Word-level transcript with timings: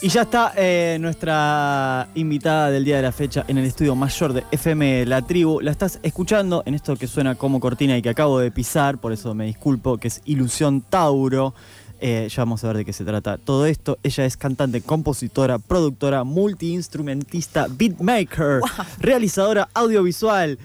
Y 0.00 0.08
ya 0.08 0.22
está 0.22 0.54
eh, 0.56 0.96
nuestra 1.02 2.08
invitada 2.14 2.70
del 2.70 2.82
día 2.82 2.96
de 2.96 3.02
la 3.02 3.12
fecha 3.12 3.44
en 3.46 3.58
el 3.58 3.66
estudio 3.66 3.94
mayor 3.94 4.32
de 4.32 4.42
FM 4.50 5.04
La 5.04 5.20
Tribu. 5.20 5.60
La 5.60 5.70
estás 5.70 6.00
escuchando 6.02 6.62
en 6.64 6.74
esto 6.74 6.96
que 6.96 7.06
suena 7.06 7.34
como 7.34 7.60
cortina 7.60 7.94
y 7.94 8.00
que 8.00 8.08
acabo 8.08 8.38
de 8.38 8.50
pisar, 8.50 8.96
por 8.96 9.12
eso 9.12 9.34
me 9.34 9.44
disculpo, 9.44 9.98
que 9.98 10.08
es 10.08 10.22
Ilusión 10.24 10.80
Tauro. 10.80 11.52
Eh, 12.00 12.26
ya 12.30 12.42
vamos 12.42 12.64
a 12.64 12.68
ver 12.68 12.78
de 12.78 12.84
qué 12.86 12.94
se 12.94 13.04
trata 13.04 13.36
todo 13.36 13.66
esto. 13.66 13.98
Ella 14.02 14.24
es 14.24 14.38
cantante, 14.38 14.80
compositora, 14.80 15.58
productora, 15.58 16.24
multiinstrumentista, 16.24 17.66
beatmaker, 17.68 18.62
realizadora 18.98 19.68
audiovisual. 19.74 20.58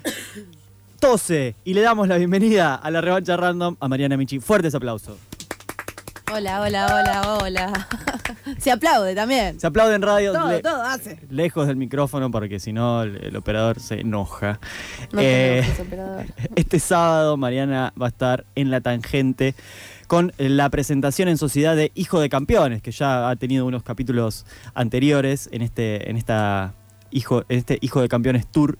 Tose 1.01 1.55
y 1.65 1.73
le 1.73 1.81
damos 1.81 2.07
la 2.07 2.15
bienvenida 2.15 2.75
a 2.75 2.89
la 2.89 3.01
revancha 3.01 3.35
random 3.35 3.75
a 3.77 3.89
Mariana 3.89 4.15
Michi. 4.15 4.39
Fuertes 4.39 4.73
aplausos. 4.73 5.17
Hola, 6.33 6.61
hola, 6.61 6.85
hola, 6.85 7.37
hola. 7.41 7.87
Se 8.57 8.71
aplaude 8.71 9.15
también. 9.15 9.59
Se 9.59 9.67
aplaude 9.67 9.95
en 9.95 10.01
radio. 10.01 10.33
Todo, 10.33 10.49
le- 10.51 10.61
todo 10.61 10.81
hace. 10.83 11.19
lejos 11.29 11.67
del 11.67 11.75
micrófono 11.77 12.29
porque 12.31 12.59
si 12.59 12.73
no 12.73 13.03
el, 13.03 13.17
el 13.23 13.35
operador 13.35 13.79
se 13.79 14.01
enoja. 14.01 14.59
No 15.11 15.19
Eh, 15.21 15.63
operador. 15.79 16.25
este 16.55 16.79
sábado 16.79 17.37
Mariana 17.37 17.93
va 18.01 18.07
a 18.07 18.09
estar 18.09 18.45
en 18.55 18.71
La 18.71 18.81
Tangente 18.81 19.55
con 20.07 20.33
la 20.37 20.69
presentación 20.69 21.29
en 21.29 21.37
sociedad 21.37 21.75
de 21.75 21.91
Hijo 21.95 22.19
de 22.19 22.27
Campeones, 22.29 22.81
que 22.81 22.91
ya 22.91 23.29
ha 23.29 23.35
tenido 23.37 23.65
unos 23.65 23.81
capítulos 23.83 24.45
anteriores 24.73 25.47
en 25.53 25.61
este, 25.61 26.09
en 26.09 26.17
esta 26.17 26.73
Hijo, 27.11 27.45
en 27.49 27.57
este 27.59 27.77
Hijo 27.81 28.01
de 28.01 28.09
Campeones 28.09 28.45
Tour, 28.47 28.77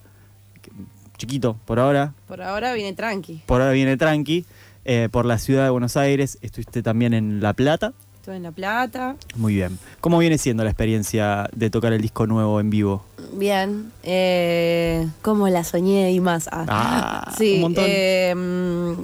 chiquito 1.17 1.57
por 1.65 1.79
ahora, 1.79 2.13
Por 2.27 2.41
ahora 2.41 2.73
viene 2.73 2.93
tranqui. 2.93 3.41
por 3.45 3.61
ahora 3.61 3.73
viene 3.73 3.95
tranqui, 3.97 4.45
eh, 4.85 5.07
por 5.11 5.25
la 5.25 5.37
ciudad 5.37 5.63
de 5.65 5.69
Buenos 5.69 5.95
Aires, 5.97 6.37
estuviste 6.41 6.81
también 6.83 7.13
en 7.13 7.41
La 7.41 7.53
Plata. 7.53 7.93
Estoy 8.21 8.37
en 8.37 8.43
La 8.43 8.51
Plata. 8.51 9.15
Muy 9.35 9.55
bien. 9.55 9.79
¿Cómo 9.99 10.19
viene 10.19 10.37
siendo 10.37 10.63
la 10.63 10.69
experiencia 10.69 11.49
de 11.55 11.71
tocar 11.71 11.91
el 11.91 12.01
disco 12.03 12.27
nuevo 12.27 12.59
en 12.59 12.69
vivo? 12.69 13.03
Bien. 13.33 13.91
Eh, 14.03 15.07
¿Cómo 15.23 15.47
la 15.49 15.63
soñé 15.63 16.11
y 16.11 16.19
más? 16.19 16.47
Ah, 16.51 16.65
Ah, 16.69 17.33
sí. 17.35 17.55
un 17.55 17.61
montón. 17.61 17.85
eh, 17.87 18.95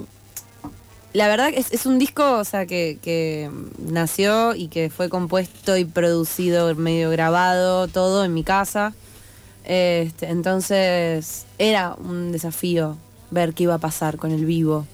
la 1.14 1.26
verdad 1.26 1.50
que 1.50 1.58
es, 1.58 1.72
es 1.72 1.84
un 1.84 1.98
disco, 1.98 2.38
o 2.38 2.44
sea, 2.44 2.66
que, 2.66 3.00
que 3.02 3.50
nació 3.90 4.54
y 4.54 4.68
que 4.68 4.88
fue 4.88 5.08
compuesto 5.08 5.76
y 5.76 5.84
producido, 5.84 6.72
medio 6.76 7.10
grabado, 7.10 7.88
todo 7.88 8.24
en 8.24 8.32
mi 8.34 8.44
casa. 8.44 8.94
Este, 9.64 10.28
entonces 10.30 11.44
era 11.58 11.96
un 11.98 12.30
desafío 12.30 12.96
ver 13.32 13.52
qué 13.52 13.64
iba 13.64 13.74
a 13.74 13.78
pasar 13.78 14.16
con 14.16 14.30
el 14.30 14.44
vivo 14.44 14.86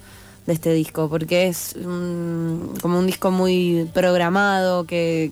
de 0.46 0.52
este 0.52 0.72
disco, 0.72 1.08
porque 1.08 1.48
es 1.48 1.74
un- 1.76 2.74
como 2.82 2.98
un 2.98 3.06
disco 3.06 3.30
muy 3.30 3.88
programado, 3.94 4.84
que, 4.84 5.30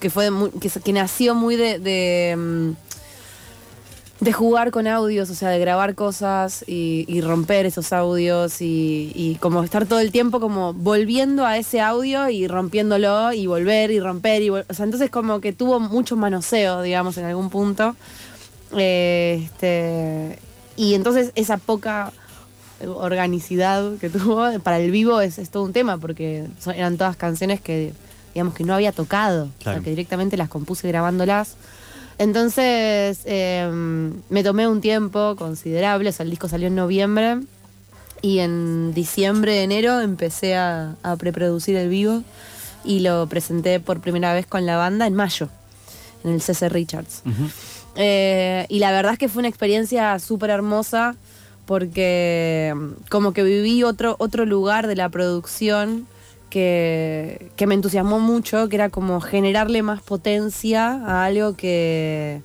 que, 0.00 0.10
fue 0.10 0.30
muy- 0.30 0.50
que, 0.50 0.92
nació 0.92 1.34
muy 1.34 1.56
de, 1.56 2.34
mm, 2.36 2.90
de 4.20 4.32
jugar 4.32 4.70
con 4.70 4.86
audios, 4.86 5.30
o 5.30 5.34
sea, 5.34 5.48
de 5.48 5.58
grabar 5.58 5.94
cosas 5.94 6.62
y, 6.66 7.20
romper 7.22 7.64
esos 7.66 7.92
audios 7.92 8.60
y, 8.60 9.12
y 9.14 9.36
como 9.40 9.62
estar 9.64 9.86
todo 9.86 9.98
el 10.00 10.12
tiempo 10.12 10.40
como 10.40 10.74
volviendo 10.74 11.46
a 11.46 11.56
ese 11.56 11.80
audio 11.80 12.28
y 12.28 12.46
rompiéndolo 12.46 13.32
y 13.32 13.46
volver 13.46 13.90
y 13.90 13.98
romper 13.98 14.42
y 14.42 14.48
vol- 14.50 14.66
o 14.68 14.74
sea, 14.74 14.84
entonces 14.84 15.10
como 15.10 15.40
que 15.40 15.52
tuvo 15.54 15.80
mucho 15.80 16.16
manoseo, 16.16 16.82
digamos, 16.82 17.16
en 17.16 17.24
algún 17.24 17.48
punto. 17.50 17.96
Eh, 18.76 19.42
este, 19.44 20.38
y 20.76 20.94
entonces 20.94 21.32
esa 21.34 21.56
poca 21.56 22.12
organicidad 22.86 23.96
que 23.98 24.08
tuvo 24.10 24.58
para 24.60 24.78
el 24.78 24.90
vivo 24.90 25.20
es, 25.20 25.38
es 25.38 25.50
todo 25.50 25.64
un 25.64 25.72
tema 25.72 25.98
porque 25.98 26.46
son- 26.60 26.74
eran 26.74 26.96
todas 26.96 27.16
canciones 27.16 27.60
que 27.60 27.92
digamos 28.34 28.54
que 28.54 28.64
no 28.64 28.74
había 28.74 28.92
tocado, 28.92 29.44
o 29.44 29.46
sea, 29.46 29.62
Claro. 29.64 29.82
que 29.82 29.90
directamente 29.90 30.36
las 30.36 30.48
compuse 30.48 30.86
grabándolas. 30.88 31.56
Entonces 32.18 33.20
eh, 33.24 33.68
me 34.28 34.44
tomé 34.44 34.68
un 34.68 34.80
tiempo 34.80 35.34
considerable, 35.36 36.10
o 36.10 36.12
sea, 36.12 36.24
el 36.24 36.30
disco 36.30 36.48
salió 36.48 36.68
en 36.68 36.74
noviembre 36.74 37.38
y 38.22 38.40
en 38.40 38.92
diciembre, 38.92 39.62
enero 39.62 40.00
empecé 40.00 40.54
a, 40.54 40.96
a 41.02 41.16
preproducir 41.16 41.76
el 41.76 41.88
vivo 41.88 42.22
y 42.84 43.00
lo 43.00 43.26
presenté 43.26 43.80
por 43.80 44.00
primera 44.00 44.34
vez 44.34 44.46
con 44.46 44.66
la 44.66 44.76
banda 44.76 45.06
en 45.06 45.14
mayo, 45.14 45.48
en 46.22 46.32
el 46.32 46.42
CC 46.42 46.68
Richards. 46.68 47.22
Eh, 47.96 48.66
y 48.68 48.78
la 48.78 48.92
verdad 48.92 49.14
es 49.14 49.18
que 49.18 49.28
fue 49.28 49.40
una 49.40 49.48
experiencia 49.48 50.18
súper 50.18 50.50
hermosa 50.50 51.16
porque 51.70 52.74
mm, 52.74 53.08
como 53.10 53.32
que 53.32 53.44
viví 53.44 53.84
otro, 53.84 54.16
otro 54.18 54.44
lugar 54.44 54.88
de 54.88 54.96
la 54.96 55.08
producción 55.08 56.08
que, 56.50 57.52
que 57.54 57.68
me 57.68 57.76
entusiasmó 57.76 58.18
mucho, 58.18 58.68
que 58.68 58.74
era 58.74 58.88
como 58.88 59.20
generarle 59.20 59.84
más 59.84 60.02
potencia 60.02 60.88
a 61.06 61.24
algo 61.24 61.54
que, 61.54 62.42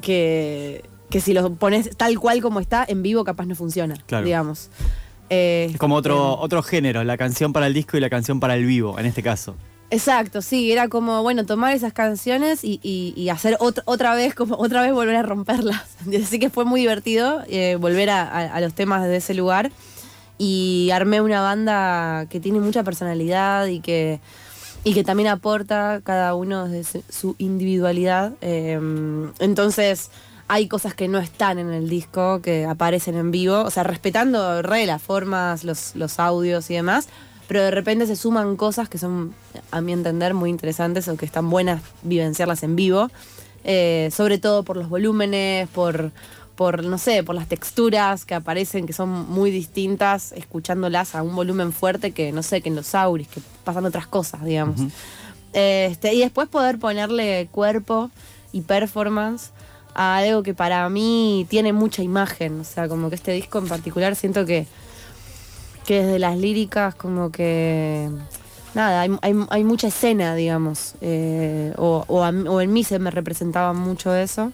que, 0.00 0.82
que 1.10 1.20
si 1.20 1.32
lo 1.32 1.54
pones 1.54 1.96
tal 1.96 2.18
cual 2.18 2.42
como 2.42 2.58
está, 2.58 2.84
en 2.88 3.04
vivo 3.04 3.22
capaz 3.22 3.46
no 3.46 3.54
funciona, 3.54 3.94
Claro. 4.06 4.26
digamos. 4.26 4.68
Eh, 5.28 5.68
Es 5.70 5.78
como 5.78 5.94
otro, 5.94 6.32
este, 6.32 6.44
otro 6.44 6.62
género, 6.64 7.04
la 7.04 7.16
canción 7.16 7.52
para 7.52 7.68
el 7.68 7.74
disco 7.74 7.98
y 7.98 8.00
la 8.00 8.10
canción 8.10 8.40
para 8.40 8.56
el 8.56 8.64
vivo, 8.66 8.98
en 8.98 9.06
este 9.06 9.22
caso. 9.22 9.54
Exacto, 9.92 10.40
sí, 10.40 10.70
era 10.70 10.88
como, 10.88 11.22
bueno, 11.22 11.44
tomar 11.46 11.74
esas 11.74 11.92
canciones 11.92 12.62
y, 12.62 12.78
y- 12.82 13.28
hacer 13.28 13.56
ot- 13.58 13.82
otra 13.86 14.14
vez, 14.14 14.34
como 14.36 14.54
otra 14.58 14.82
vez 14.82 14.92
volver 14.92 15.16
a 15.16 15.22
romperlas. 15.22 15.82
Así 16.22 16.38
que 16.38 16.48
fue 16.50 16.64
muy 16.64 16.80
divertido 16.80 17.42
eh, 17.48 17.76
volver 17.76 18.08
a, 18.10 18.60
los 18.60 18.72
temas 18.74 19.02
de 19.02 19.16
ese 19.16 19.34
lugar. 19.34 19.72
Y 20.38 20.90
armé 20.94 21.20
una 21.20 21.42
banda 21.42 22.26
que 22.30 22.40
tiene 22.40 22.60
mucha 22.60 22.82
personalidad 22.82 23.66
y 23.66 23.80
que, 23.80 24.20
y 24.84 24.94
que 24.94 25.04
también 25.04 25.28
aporta 25.28 26.00
cada 26.02 26.34
uno 26.34 26.66
desde 26.68 27.02
su- 27.10 27.34
individualidad. 27.38 28.32
Eh, 28.40 28.78
entonces, 29.40 30.10
hay 30.48 30.66
cosas 30.68 30.94
que 30.94 31.08
no 31.08 31.18
están 31.18 31.58
en 31.58 31.70
el 31.72 31.88
disco, 31.90 32.40
que 32.42 32.64
aparecen 32.64 33.16
en 33.16 33.30
vivo, 33.32 33.60
o 33.62 33.70
sea, 33.70 33.82
respetando 33.82 34.62
re 34.62 34.86
las 34.86 35.02
formas, 35.02 35.64
los 35.64 36.18
audios 36.20 36.70
y 36.70 36.74
demás, 36.74 37.08
pero 37.50 37.64
de 37.64 37.72
repente 37.72 38.06
se 38.06 38.14
suman 38.14 38.54
cosas 38.54 38.88
que 38.88 38.96
son, 38.96 39.34
a 39.72 39.80
mi 39.80 39.92
entender, 39.92 40.34
muy 40.34 40.50
interesantes 40.50 41.08
o 41.08 41.16
que 41.16 41.26
están 41.26 41.50
buenas 41.50 41.82
vivenciarlas 42.04 42.62
en 42.62 42.76
vivo, 42.76 43.10
eh, 43.64 44.08
sobre 44.12 44.38
todo 44.38 44.62
por 44.62 44.76
los 44.76 44.88
volúmenes, 44.88 45.68
por, 45.70 46.12
por, 46.54 46.84
no 46.84 46.96
sé, 46.96 47.24
por 47.24 47.34
las 47.34 47.48
texturas 47.48 48.24
que 48.24 48.36
aparecen, 48.36 48.86
que 48.86 48.92
son 48.92 49.28
muy 49.28 49.50
distintas, 49.50 50.30
escuchándolas 50.30 51.16
a 51.16 51.24
un 51.24 51.34
volumen 51.34 51.72
fuerte 51.72 52.12
que, 52.12 52.30
no 52.30 52.44
sé, 52.44 52.60
que 52.60 52.68
en 52.68 52.76
los 52.76 52.94
auris, 52.94 53.26
que 53.26 53.40
pasan 53.64 53.84
otras 53.84 54.06
cosas, 54.06 54.44
digamos. 54.44 54.82
Este, 55.52 56.14
y 56.14 56.20
después 56.20 56.48
poder 56.48 56.78
ponerle 56.78 57.48
cuerpo 57.50 58.12
y 58.52 58.60
performance 58.60 59.50
a 59.94 60.18
algo 60.18 60.44
que 60.44 60.54
para 60.54 60.88
mí 60.88 61.48
tiene 61.50 61.72
mucha 61.72 62.04
imagen. 62.04 62.60
O 62.60 62.64
sea, 62.64 62.86
como 62.86 63.08
que 63.08 63.16
este 63.16 63.32
disco 63.32 63.58
en 63.58 63.66
particular 63.66 64.14
siento 64.14 64.46
que, 64.46 64.68
que 65.90 66.04
desde 66.04 66.18
las 66.20 66.38
líricas 66.38 66.94
como 66.94 67.32
que 67.32 68.08
nada, 68.74 69.00
hay, 69.00 69.10
hay- 69.22 69.46
hay 69.50 69.64
mucha 69.64 69.88
escena, 69.88 70.36
digamos, 70.36 70.94
eh, 71.00 71.72
o, 71.76 72.04
o 72.06 72.22
a 72.22 72.28
o 72.30 72.60
en 72.60 72.72
mí 72.72 72.84
se 72.84 73.00
me 73.00 73.10
representaba 73.10 73.72
mucho 73.72 74.14
eso. 74.14 74.52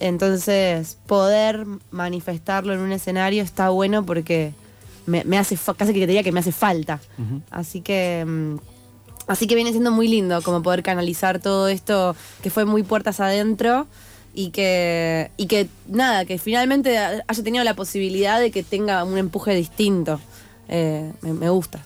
Entonces, 0.00 0.98
poder 1.06 1.64
manifestarlo 1.92 2.72
en 2.74 2.80
un 2.80 2.90
escenario 2.90 3.44
está 3.44 3.68
bueno 3.70 4.04
porque 4.04 4.52
me, 5.06 5.22
me 5.22 5.38
hace, 5.38 5.56
casi 5.76 5.92
que 5.94 6.00
te 6.00 6.06
diría 6.08 6.24
que 6.24 6.32
me 6.32 6.40
hace 6.40 6.50
falta. 6.52 6.98
Así 7.50 7.80
que... 7.80 8.24
mm, 8.26 8.56
Así 9.28 9.46
que 9.46 9.54
viene 9.54 9.70
siendo 9.70 9.92
muy 9.92 10.08
lindo 10.08 10.42
como 10.42 10.62
poder 10.64 10.82
canalizar 10.82 11.38
todo 11.38 11.68
esto 11.68 12.16
que 12.42 12.50
fue 12.50 12.64
muy 12.64 12.82
puertas 12.82 13.20
adentro 13.20 13.86
y 14.34 14.50
que, 14.50 15.30
y 15.36 15.46
que 15.46 15.68
nada, 15.86 16.24
que 16.24 16.38
finalmente 16.38 16.98
haya 16.98 17.42
tenido 17.44 17.62
la 17.62 17.74
posibilidad 17.74 18.40
de 18.40 18.50
que 18.50 18.64
tenga 18.64 19.04
un 19.04 19.16
empuje 19.18 19.54
distinto. 19.54 20.20
Eh, 20.68 21.12
me, 21.22 21.32
me 21.32 21.50
gusta. 21.50 21.80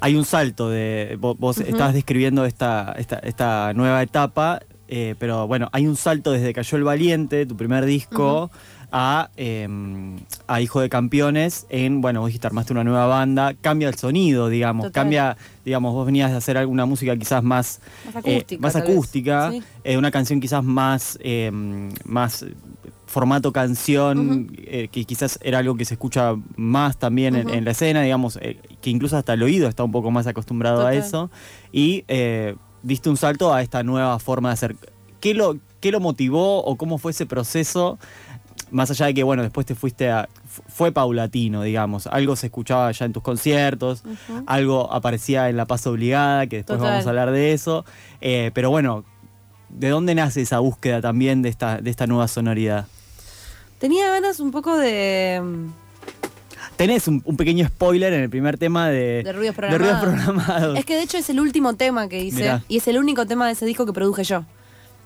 Hay 0.00 0.16
un 0.16 0.24
salto 0.24 0.68
de. 0.68 1.16
Vos, 1.20 1.38
vos 1.38 1.58
estabas 1.58 1.94
describiendo 1.94 2.44
esta, 2.44 2.94
esta, 2.98 3.16
esta 3.20 3.72
nueva 3.74 4.02
etapa, 4.02 4.60
eh, 4.88 5.14
pero 5.18 5.46
bueno, 5.46 5.68
hay 5.72 5.86
un 5.86 5.96
salto 5.96 6.32
desde 6.32 6.52
Cayó 6.52 6.76
el 6.78 6.84
Valiente, 6.84 7.46
tu 7.46 7.56
primer 7.56 7.84
disco, 7.84 8.50
a, 8.90 9.30
eh, 9.36 9.68
a 10.48 10.60
Hijo 10.60 10.80
de 10.80 10.88
Campeones, 10.88 11.66
en, 11.70 12.00
bueno, 12.00 12.20
vos 12.20 12.26
dijiste, 12.28 12.46
armaste 12.48 12.72
una 12.72 12.82
nueva 12.84 13.06
banda, 13.06 13.54
cambia 13.60 13.88
el 13.88 13.94
sonido, 13.94 14.48
digamos, 14.48 14.86
Total. 14.86 15.02
cambia, 15.04 15.36
digamos, 15.64 15.94
vos 15.94 16.04
venías 16.04 16.32
de 16.32 16.36
hacer 16.36 16.58
alguna 16.58 16.84
música 16.84 17.16
quizás 17.16 17.42
más. 17.44 17.80
Más 18.12 18.24
eh, 18.26 18.36
acústica, 18.38 18.60
más 18.60 18.72
tal 18.72 18.82
vez. 18.82 18.90
acústica, 18.90 19.50
Sí. 19.52 19.62
eh, 19.84 19.96
una 19.98 20.10
canción 20.10 20.40
quizás 20.40 20.64
más. 20.64 21.16
eh, 21.22 21.50
más 22.04 22.44
formato 23.12 23.52
canción, 23.52 24.50
eh, 24.56 24.88
que 24.90 25.04
quizás 25.04 25.38
era 25.42 25.58
algo 25.58 25.76
que 25.76 25.84
se 25.84 25.94
escucha 25.94 26.34
más 26.56 26.96
también 26.96 27.36
en, 27.36 27.64
la 27.64 27.72
escena, 27.72 28.00
digamos, 28.00 28.38
eh, 28.40 28.58
que 28.80 28.88
incluso 28.88 29.18
hasta 29.18 29.34
el 29.34 29.42
oído 29.42 29.68
está 29.68 29.84
un 29.84 29.92
poco 29.92 30.10
más 30.10 30.26
acostumbrado 30.26 30.86
a 30.86 30.94
eso. 30.94 31.30
Y 31.72 32.04
eh, 32.08 32.56
diste 32.82 33.10
un 33.10 33.18
salto 33.18 33.52
a 33.52 33.60
esta 33.60 33.82
nueva 33.82 34.18
forma 34.18 34.48
de 34.48 34.54
hacer. 34.54 34.76
¿Qué 35.20 35.34
lo, 35.34 35.58
¿Qué 35.80 35.92
lo 35.92 36.00
motivó 36.00 36.64
o 36.64 36.76
cómo 36.76 36.96
fue 36.96 37.10
ese 37.10 37.26
proceso? 37.26 37.98
Más 38.70 38.90
allá 38.90 39.06
de 39.06 39.12
que, 39.14 39.22
bueno, 39.22 39.42
después 39.42 39.66
te 39.66 39.74
fuiste 39.74 40.10
a... 40.10 40.30
fu- 40.46 40.62
Fue 40.66 40.90
paulatino, 40.90 41.62
digamos. 41.62 42.06
Algo 42.06 42.34
se 42.36 42.46
escuchaba 42.46 42.90
ya 42.92 43.04
en 43.04 43.12
tus 43.12 43.22
conciertos, 43.22 44.02
algo 44.46 44.90
aparecía 44.90 45.50
en 45.50 45.58
La 45.58 45.66
Paz 45.66 45.86
Obligada, 45.86 46.46
que 46.46 46.56
después 46.56 46.78
Total. 46.78 46.92
vamos 46.92 47.06
a 47.06 47.10
hablar 47.10 47.30
de 47.32 47.52
eso. 47.52 47.84
Eh, 48.22 48.50
pero 48.54 48.70
bueno, 48.70 49.04
¿de 49.68 49.90
dónde 49.90 50.14
nace 50.14 50.40
esa 50.40 50.58
búsqueda 50.60 51.02
también 51.02 51.42
de 51.42 51.50
esta, 51.50 51.82
de 51.82 51.90
esta 51.90 52.06
nueva 52.06 52.26
sonoridad? 52.28 52.86
Tenía 53.82 54.08
ganas 54.10 54.38
un 54.38 54.52
poco 54.52 54.76
de, 54.78 55.42
Tenés 56.76 57.08
un, 57.08 57.20
un 57.24 57.36
pequeño 57.36 57.66
spoiler 57.66 58.12
en 58.12 58.22
el 58.22 58.30
primer 58.30 58.56
tema 58.56 58.88
de, 58.88 59.24
de 59.24 59.32
ruidos 59.32 59.56
de 59.56 59.76
ruidos 59.76 60.00
programados. 60.00 60.78
Es 60.78 60.84
que 60.84 60.94
de 60.94 61.02
hecho 61.02 61.18
es 61.18 61.28
el 61.30 61.40
último 61.40 61.74
tema 61.74 62.08
que 62.08 62.22
hice 62.22 62.42
Mirá. 62.42 62.64
y 62.68 62.76
es 62.76 62.86
el 62.86 62.96
único 62.96 63.26
tema 63.26 63.46
de 63.46 63.54
ese 63.54 63.66
disco 63.66 63.84
que 63.84 63.92
produje 63.92 64.22
yo. 64.22 64.44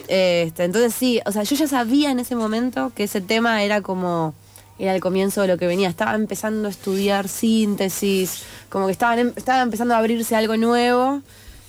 Este, 0.08 0.64
entonces 0.64 0.94
sí, 0.94 1.20
o 1.25 1.32
sea, 1.32 1.43
yo 1.43 1.56
ya 1.56 1.67
sabía 1.67 2.11
en 2.11 2.20
ese 2.20 2.37
momento 2.37 2.93
que 2.94 3.05
ese 3.05 3.23
tema 3.23 3.62
era 3.62 3.81
como 3.81 4.34
era 4.78 4.94
el 4.94 5.00
comienzo 5.00 5.40
de 5.40 5.49
lo 5.49 5.56
que 5.56 5.67
venía. 5.67 5.88
Estaba 5.88 6.14
empezando 6.14 6.69
a 6.69 6.70
estudiar 6.70 7.28
síntesis, 7.28 8.43
como 8.69 8.84
que 8.84 8.93
estaban 8.93 9.19
em- 9.19 9.32
estaba 9.37 9.62
empezando 9.62 9.94
a 9.94 9.96
abrirse 9.99 10.37
algo 10.37 10.58
nuevo 10.58 11.23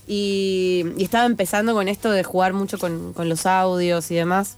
y, 0.07 0.83
y 0.97 1.03
estaba 1.05 1.25
empezando 1.25 1.73
con 1.73 1.87
esto 1.87 2.11
de 2.11 2.25
jugar 2.25 2.51
mucho 2.51 2.77
con, 2.77 3.13
con 3.13 3.29
los 3.29 3.45
audios 3.45 4.11
y 4.11 4.15
demás. 4.15 4.57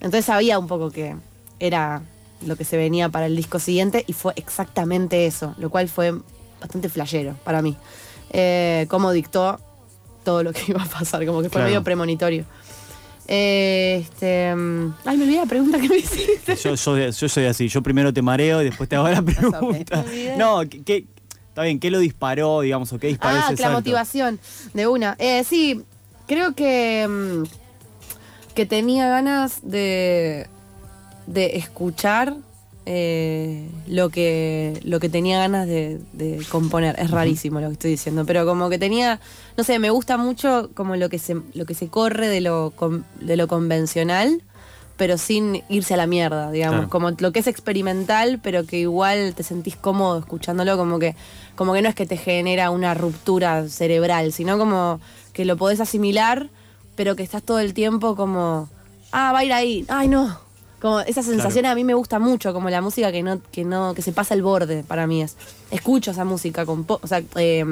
Entonces 0.00 0.26
sabía 0.26 0.60
un 0.60 0.68
poco 0.68 0.92
que 0.92 1.16
era 1.60 2.02
lo 2.46 2.56
que 2.56 2.64
se 2.64 2.76
venía 2.76 3.08
para 3.08 3.26
el 3.26 3.34
disco 3.36 3.58
siguiente 3.58 4.04
y 4.06 4.12
fue 4.12 4.32
exactamente 4.36 5.26
eso, 5.26 5.54
lo 5.58 5.70
cual 5.70 5.88
fue 5.88 6.14
bastante 6.60 6.88
flashero 6.88 7.34
para 7.44 7.62
mí. 7.62 7.76
Eh, 8.30 8.86
cómo 8.88 9.10
dictó 9.12 9.58
todo 10.24 10.42
lo 10.42 10.52
que 10.52 10.62
iba 10.68 10.82
a 10.82 10.86
pasar, 10.86 11.24
como 11.26 11.38
que 11.42 11.48
fue 11.48 11.54
Claro. 11.60 11.66
medio 11.68 11.82
premonitorio. 11.84 12.44
Eh, 13.30 13.98
este, 14.02 14.54
mm, 14.54 14.94
ay, 15.04 15.16
me 15.18 15.24
olvidé 15.24 15.36
la 15.38 15.46
pregunta 15.46 15.78
que 15.80 15.88
me 15.88 15.96
hiciste. 15.98 16.56
Yo, 16.56 16.74
yo, 16.74 17.10
yo 17.10 17.28
soy 17.28 17.44
así, 17.44 17.68
yo 17.68 17.82
primero 17.82 18.12
te 18.12 18.22
mareo 18.22 18.62
y 18.62 18.64
después 18.66 18.88
te 18.88 18.96
hago 18.96 19.08
la 19.08 19.20
pregunta. 19.22 20.04
No, 20.38 20.60
¿qué, 20.68 21.04
está 21.48 21.62
bien, 21.62 21.78
¿qué 21.78 21.90
lo 21.90 21.98
disparó, 21.98 22.60
digamos, 22.62 22.92
o 22.92 22.98
qué 22.98 23.08
disparó 23.08 23.36
Ah, 23.36 23.40
ese 23.46 23.52
la 23.62 23.68
salto? 23.68 23.78
motivación 23.78 24.40
de 24.72 24.86
una. 24.86 25.14
Eh, 25.18 25.44
sí, 25.44 25.82
creo 26.26 26.54
que, 26.54 27.06
mm, 27.06 28.54
que 28.54 28.64
tenía 28.64 29.08
ganas 29.10 29.58
de, 29.62 30.46
de 31.28 31.56
escuchar 31.56 32.34
eh, 32.86 33.68
lo, 33.86 34.08
que, 34.08 34.80
lo 34.82 34.98
que 34.98 35.08
tenía 35.10 35.38
ganas 35.38 35.66
de, 35.66 36.00
de 36.14 36.42
componer. 36.50 36.96
Es 36.98 37.10
rarísimo 37.10 37.60
lo 37.60 37.66
que 37.68 37.72
estoy 37.74 37.90
diciendo, 37.92 38.24
pero 38.24 38.46
como 38.46 38.70
que 38.70 38.78
tenía, 38.78 39.20
no 39.56 39.64
sé, 39.64 39.78
me 39.78 39.90
gusta 39.90 40.16
mucho 40.16 40.70
como 40.74 40.96
lo 40.96 41.08
que 41.10 41.18
se, 41.18 41.36
lo 41.54 41.66
que 41.66 41.74
se 41.74 41.88
corre 41.88 42.28
de 42.28 42.40
lo, 42.40 42.72
de 43.20 43.36
lo 43.36 43.46
convencional 43.48 44.42
pero 44.96 45.16
sin 45.16 45.62
irse 45.68 45.94
a 45.94 45.96
la 45.96 46.08
mierda, 46.08 46.50
digamos, 46.50 46.78
Claro. 46.78 46.90
como 46.90 47.10
lo 47.12 47.30
que 47.30 47.38
es 47.38 47.46
experimental, 47.46 48.40
pero 48.42 48.66
que 48.66 48.80
igual 48.80 49.32
te 49.36 49.44
sentís 49.44 49.76
cómodo 49.76 50.18
escuchándolo, 50.18 50.76
como 50.76 50.98
que, 50.98 51.14
como 51.54 51.72
que 51.72 51.82
no 51.82 51.88
es 51.88 51.94
que 51.94 52.04
te 52.04 52.16
genera 52.16 52.70
una 52.70 52.94
ruptura 52.94 53.68
cerebral, 53.68 54.32
sino 54.32 54.58
como 54.58 54.98
que 55.32 55.44
lo 55.44 55.56
podés 55.56 55.78
asimilar, 55.78 56.48
pero 56.96 57.14
que 57.14 57.22
estás 57.22 57.44
todo 57.44 57.60
el 57.60 57.74
tiempo 57.74 58.16
como, 58.16 58.68
ah, 59.12 59.30
va 59.32 59.38
a 59.38 59.44
ir 59.44 59.52
ahí, 59.52 59.84
ay 59.88 60.08
no. 60.08 60.36
Como 60.80 61.00
esa 61.00 61.22
sensación 61.22 61.66
a 61.66 61.74
mí 61.74 61.82
me 61.84 61.94
gusta 61.94 62.18
mucho, 62.18 62.52
como 62.52 62.70
la 62.70 62.80
música 62.80 63.10
que 63.10 63.22
no, 63.22 63.40
que 63.50 63.64
no, 63.64 63.94
que 63.94 64.02
se 64.02 64.12
pasa 64.12 64.34
el 64.34 64.42
borde 64.42 64.84
para 64.84 65.06
mí 65.06 65.22
es. 65.22 65.36
Escucho 65.70 66.12
esa 66.12 66.24
música, 66.24 66.64
con 66.66 66.84
po- 66.84 67.00
o 67.02 67.06
sea, 67.06 67.22
eh, 67.34 67.64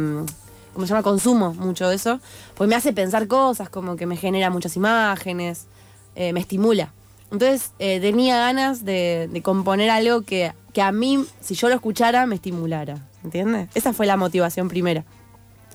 ¿cómo 0.73 0.87
se 0.87 0.91
llama? 0.91 1.03
Consumo 1.03 1.55
mucho 1.55 1.89
de 1.89 1.95
eso, 1.97 2.19
porque 2.55 2.69
me 2.69 2.75
hace 2.75 2.93
pensar 2.93 3.27
cosas, 3.29 3.69
como 3.69 3.97
que 3.97 4.07
me 4.07 4.17
genera 4.17 4.51
muchas 4.51 4.75
imágenes, 4.77 5.67
eh, 6.17 6.33
me 6.33 6.41
estimula. 6.41 6.93
Entonces 7.31 7.71
eh, 7.79 8.01
tenía 8.01 8.39
ganas 8.39 8.85
de, 8.85 9.29
de 9.33 9.43
componer 9.43 9.91
algo 9.91 10.23
que, 10.23 10.53
que 10.73 10.83
a 10.83 10.91
mí, 10.93 11.25
si 11.41 11.55
yo 11.55 11.69
lo 11.69 11.75
escuchara, 11.75 12.27
me 12.27 12.35
estimulara. 12.37 12.99
¿Entiendes? 13.25 13.69
Esa 13.75 13.93
fue 13.93 14.07
la 14.07 14.17
motivación 14.17 14.69
primera. 14.69 15.05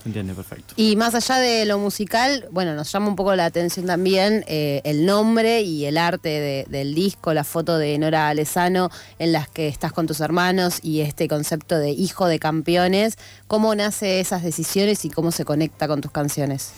Entiende, 0.03 0.33
perfecto. 0.33 0.73
Y 0.77 0.95
más 0.95 1.13
allá 1.13 1.37
de 1.37 1.63
lo 1.65 1.77
musical, 1.77 2.47
bueno, 2.51 2.73
nos 2.73 2.91
llama 2.91 3.07
un 3.07 3.15
poco 3.15 3.35
la 3.35 3.45
atención 3.45 3.85
también 3.85 4.43
eh, 4.47 4.81
el 4.83 5.05
nombre 5.05 5.61
y 5.61 5.85
el 5.85 5.97
arte 5.97 6.29
de- 6.29 6.65
del 6.69 6.95
disco, 6.95 7.33
la 7.35 7.43
foto 7.43 7.77
de 7.77 7.95
Nora 7.99 8.27
Alesano 8.29 8.89
en 9.19 9.31
las 9.31 9.47
que 9.47 9.67
estás 9.67 9.91
con 9.93 10.07
tus 10.07 10.19
hermanos 10.19 10.79
y 10.81 11.01
este 11.01 11.27
concepto 11.27 11.77
de 11.77 11.91
hijo 11.91 12.25
de 12.25 12.39
campeones. 12.39 13.15
¿Cómo 13.47 13.75
nace 13.75 14.19
esas 14.19 14.41
decisiones 14.41 15.05
y 15.05 15.11
cómo 15.11 15.31
se 15.31 15.45
conecta 15.45 15.87
con 15.87 16.01
tus 16.01 16.11
canciones? 16.11 16.71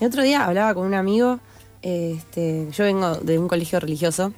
El 0.00 0.08
otro 0.08 0.22
día 0.24 0.44
hablaba 0.44 0.74
con 0.74 0.84
un 0.86 0.94
amigo, 0.94 1.38
este, 1.82 2.66
yo 2.72 2.84
vengo 2.84 3.14
de 3.16 3.38
un 3.38 3.46
colegio 3.46 3.78
religioso. 3.78 4.32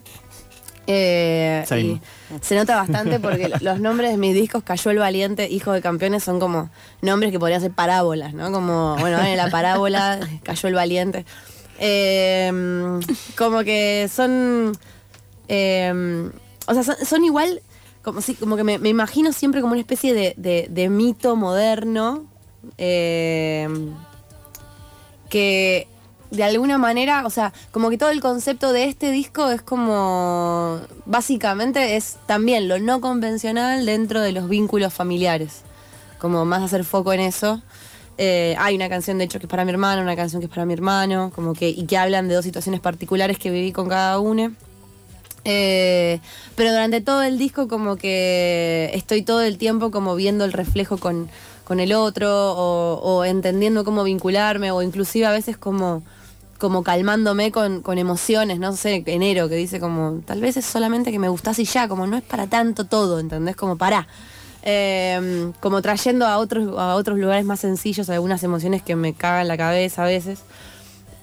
Eh, 0.86 1.64
y 1.80 2.00
se 2.40 2.54
nota 2.54 2.76
bastante 2.76 3.18
porque 3.20 3.48
lo- 3.48 3.56
los 3.60 3.80
nombres 3.80 4.10
de 4.12 4.16
mis 4.18 4.34
discos, 4.34 4.62
Cayó 4.62 4.90
el 4.90 4.98
Valiente, 4.98 5.48
Hijo 5.50 5.72
de 5.72 5.80
Campeones, 5.82 6.22
son 6.24 6.38
como 6.40 6.70
nombres 7.02 7.32
que 7.32 7.38
podrían 7.38 7.60
ser 7.60 7.72
parábolas, 7.72 8.32
¿no? 8.34 8.50
Como, 8.52 8.96
bueno, 8.96 9.22
en 9.22 9.36
la 9.36 9.50
parábola, 9.50 10.20
Cayó 10.42 10.68
el 10.68 10.74
Valiente. 10.74 11.24
Eh, 11.78 12.50
como 13.36 13.62
que 13.64 14.08
son. 14.12 14.72
eh, 15.48 16.30
o 16.66 16.74
sea, 16.74 16.82
son, 16.82 16.96
son 17.04 17.24
igual. 17.24 17.60
Como, 18.02 18.20
si, 18.20 18.34
como 18.36 18.56
que 18.56 18.62
me, 18.64 18.78
me 18.78 18.88
imagino 18.88 19.32
siempre 19.32 19.60
como 19.60 19.72
una 19.72 19.80
especie 19.80 20.14
de, 20.14 20.34
de- 20.36 20.68
de 20.70 20.88
mito 20.88 21.34
moderno. 21.36 22.24
que 25.28 25.88
de 26.36 26.44
alguna 26.44 26.78
manera, 26.78 27.24
o 27.26 27.30
sea, 27.30 27.52
como 27.70 27.90
que 27.90 27.98
todo 27.98 28.10
el 28.10 28.20
concepto 28.20 28.72
de 28.72 28.84
este 28.84 29.10
disco 29.10 29.50
es 29.50 29.62
como, 29.62 30.80
básicamente 31.04 31.96
es 31.96 32.16
también 32.26 32.68
lo 32.68 32.78
no 32.78 33.00
convencional 33.00 33.86
dentro 33.86 34.20
de 34.20 34.32
los 34.32 34.48
vínculos 34.48 34.92
familiares, 34.92 35.62
como 36.18 36.44
más 36.44 36.62
hacer 36.62 36.84
foco 36.84 37.12
en 37.12 37.20
eso. 37.20 37.62
Eh, 38.18 38.56
hay 38.58 38.74
una 38.74 38.88
canción 38.88 39.18
de 39.18 39.24
hecho 39.24 39.38
que 39.38 39.46
es 39.46 39.50
para 39.50 39.64
mi 39.64 39.72
hermana, 39.72 40.00
una 40.00 40.16
canción 40.16 40.40
que 40.40 40.46
es 40.46 40.50
para 40.50 40.64
mi 40.64 40.72
hermano, 40.72 41.30
como 41.34 41.54
que, 41.54 41.68
y 41.68 41.86
que 41.86 41.98
hablan 41.98 42.28
de 42.28 42.34
dos 42.34 42.44
situaciones 42.44 42.80
particulares 42.80 43.38
que 43.38 43.50
viví 43.50 43.72
con 43.72 43.88
cada 43.88 44.18
uno. 44.18 44.52
Eh, 45.44 46.18
pero 46.56 46.70
durante 46.70 47.00
todo 47.00 47.22
el 47.22 47.38
disco 47.38 47.68
como 47.68 47.96
que 47.96 48.90
estoy 48.94 49.22
todo 49.22 49.42
el 49.42 49.58
tiempo 49.58 49.92
como 49.92 50.16
viendo 50.16 50.44
el 50.44 50.52
reflejo 50.52 50.96
con, 50.98 51.28
con 51.62 51.78
el 51.78 51.92
otro 51.92 52.52
o, 52.52 52.94
o 53.00 53.24
entendiendo 53.24 53.84
cómo 53.84 54.02
vincularme 54.02 54.72
o 54.72 54.82
inclusive 54.82 55.24
a 55.24 55.30
veces 55.30 55.56
como, 55.56 56.02
como 56.58 56.82
calmándome 56.82 57.52
con, 57.52 57.82
con 57.82 57.98
emociones, 57.98 58.58
no 58.58 58.74
sé, 58.74 59.02
enero 59.06 59.48
que 59.48 59.56
dice 59.56 59.80
como 59.80 60.20
tal 60.24 60.40
vez 60.40 60.56
es 60.56 60.64
solamente 60.64 61.12
que 61.12 61.18
me 61.18 61.28
gustás 61.28 61.58
y 61.58 61.64
ya, 61.64 61.88
como 61.88 62.06
no 62.06 62.16
es 62.16 62.22
para 62.22 62.46
tanto 62.46 62.84
todo, 62.84 63.18
¿entendés? 63.20 63.56
Como 63.56 63.76
para. 63.76 64.06
como 65.60 65.82
trayendo 65.82 66.26
a 66.26 66.38
otros, 66.38 66.78
a 66.78 66.94
otros 66.94 67.18
lugares 67.18 67.44
más 67.44 67.60
sencillos 67.60 68.10
algunas 68.10 68.42
emociones 68.42 68.82
que 68.82 68.96
me 68.96 69.14
cagan 69.14 69.48
la 69.48 69.56
cabeza 69.56 70.04
a 70.04 70.06
veces. 70.06 70.40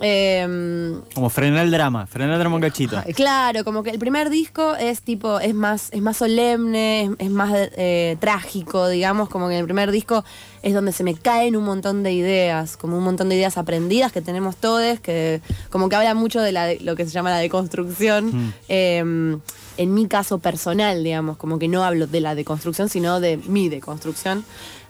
Em, 0.05 1.01
Como 1.15 1.29
frenar 1.29 1.63
el 1.63 1.72
drama, 1.72 2.05
frenar 2.05 2.33
el 2.33 2.39
drama 2.39 2.57
un 2.57 2.62
cachito. 2.62 3.01
Claro, 3.15 3.63
como 3.63 3.83
que 3.83 3.89
el 3.89 4.00
primer 4.00 4.29
disco 4.29 4.75
es 4.75 5.01
tipo, 5.01 5.39
es 5.39 5.55
más, 5.55 5.88
es 5.91 6.01
más 6.01 6.17
solemne, 6.17 7.03
es, 7.03 7.10
es 7.19 7.29
más 7.29 7.51
eh, 7.55 8.17
trágico, 8.19 8.89
digamos, 8.89 9.29
como 9.29 9.48
que 9.48 9.53
en 9.53 9.62
el 9.62 9.65
primer 9.65 9.91
disco 9.91 10.25
es 10.62 10.74
donde 10.74 10.91
se 10.91 11.05
me 11.05 11.15
caen 11.15 11.55
un 11.55 11.63
montón 11.63 12.03
de 12.03 12.12
ideas, 12.12 12.75
como 12.75 12.98
un 12.98 13.03
montón 13.05 13.29
de 13.29 13.36
ideas 13.36 13.57
aprendidas 13.57 14.12
que 14.12 14.22
tenemos 14.22 14.57
todos, 14.57 15.00
que 15.00 15.41
como 15.69 15.88
que 15.88 15.95
habla 15.95 16.13
mucho 16.15 16.41
de, 16.41 16.51
la, 16.51 16.65
de 16.65 16.79
lo 16.81 16.98
que 16.98 17.05
se 17.05 17.12
llama 17.12 17.29
la 17.29 17.38
deconstrucción. 17.38 18.25
Mm. 18.25 18.53
Eh, 18.67 19.38
en 19.77 19.93
mi 19.93 20.07
caso 20.07 20.39
personal, 20.39 21.03
digamos, 21.03 21.38
como 21.38 21.60
que 21.60 21.67
no 21.67 21.83
hablo 21.83 22.07
de 22.07 22.22
la 22.22 22.36
deconstrucción, 22.36 22.89
sino 22.89 23.19
de 23.19 23.38
mi 23.38 23.69
deconstrucción. 23.69 24.45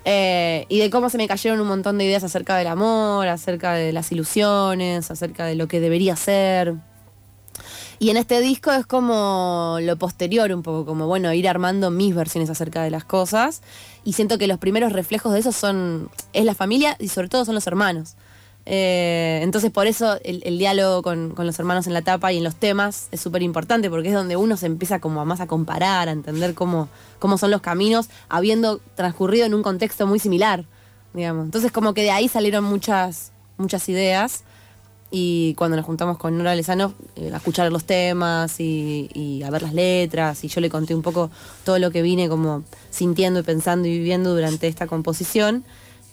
Eh, 0.05 0.65
y 0.69 0.79
de 0.79 0.89
cómo 0.89 1.09
se 1.09 1.17
me 1.17 1.27
cayeron 1.27 1.61
un 1.61 1.67
montón 1.67 1.97
de 1.97 2.05
ideas 2.05 2.23
acerca 2.23 2.57
del 2.57 2.67
amor, 2.67 3.27
acerca 3.27 3.73
de 3.73 3.93
las 3.93 4.11
ilusiones, 4.11 5.09
acerca 5.09 5.45
de 5.45 5.55
lo 5.55 5.67
que 5.67 5.79
debería 5.79 6.15
ser. 6.15 6.75
Y 7.99 8.09
en 8.09 8.17
este 8.17 8.41
disco 8.41 8.71
es 8.71 8.85
como 8.85 9.77
lo 9.81 9.97
posterior, 9.97 10.51
un 10.51 10.61
poco 10.61 10.85
como, 10.85 11.07
bueno, 11.07 11.31
ir 11.33 11.47
armando 11.47 11.89
mis 11.89 12.13
versiones 12.13 12.49
acerca 12.49 12.83
de 12.83 12.91
las 12.91 13.05
cosas. 13.05 13.61
Y 14.03 14.13
siento 14.13 14.37
que 14.37 14.47
los 14.47 14.57
primeros 14.57 14.91
reflejos 14.91 15.31
de 15.31 15.39
eso 15.39 15.51
son, 15.51 16.09
es 16.33 16.43
la 16.43 16.55
familia 16.55 16.97
y 16.99 17.07
sobre 17.07 17.29
todo 17.29 17.45
son 17.45 17.55
los 17.55 17.67
hermanos. 17.67 18.15
Eh, 18.65 19.41
entonces 19.43 19.71
por 19.71 19.87
eso 19.87 20.17
el, 20.23 20.57
diálogo 20.57 21.01
con, 21.01 21.33
los 21.37 21.59
hermanos 21.59 21.85
en 21.87 21.93
la 21.93 22.01
tapa 22.01 22.31
y 22.31 22.37
en 22.37 22.45
los 22.45 22.55
temas 22.55 23.09
es 23.11 23.19
súper 23.19 23.41
importante 23.41 23.89
porque 23.89 24.07
es 24.07 24.13
donde 24.13 24.37
uno 24.37 24.55
se 24.55 24.67
empieza 24.67 24.99
como 24.99 25.19
a 25.19 25.25
más 25.25 25.41
a 25.41 25.47
comparar, 25.47 26.07
a 26.07 26.11
entender 26.11 26.53
cómo, 26.53 26.87
son 27.37 27.51
los 27.51 27.61
caminos, 27.61 28.09
habiendo 28.29 28.79
transcurrido 28.95 29.45
en 29.45 29.53
un 29.53 29.63
contexto 29.63 30.07
muy 30.07 30.19
similar, 30.19 30.63
digamos. 31.13 31.45
Entonces 31.45 31.71
como 31.71 31.93
que 31.93 32.03
de 32.03 32.11
ahí 32.11 32.29
salieron 32.29 32.63
muchas, 32.63 33.33
muchas 33.57 33.87
ideas 33.89 34.43
y 35.11 35.53
cuando 35.55 35.75
nos 35.75 35.85
juntamos 35.85 36.17
con 36.17 36.37
Nora 36.37 36.55
Lezano 36.55 36.93
eh, 37.17 37.31
a 37.33 37.37
escuchar 37.37 37.71
los 37.71 37.83
temas 37.83 38.59
y, 38.59 39.09
y 39.13 39.43
a 39.43 39.49
ver 39.51 39.61
las 39.61 39.73
letras 39.73 40.43
y 40.43 40.47
yo 40.47 40.61
le 40.61 40.69
conté 40.69 40.95
un 40.95 41.01
poco 41.01 41.29
todo 41.65 41.77
lo 41.79 41.91
que 41.91 42.01
vine 42.01 42.29
como 42.29 42.63
sintiendo 42.89 43.41
y 43.41 43.43
pensando 43.43 43.87
y 43.89 43.91
viviendo 43.91 44.33
durante 44.33 44.67
esta 44.67 44.87
composición. 44.87 45.65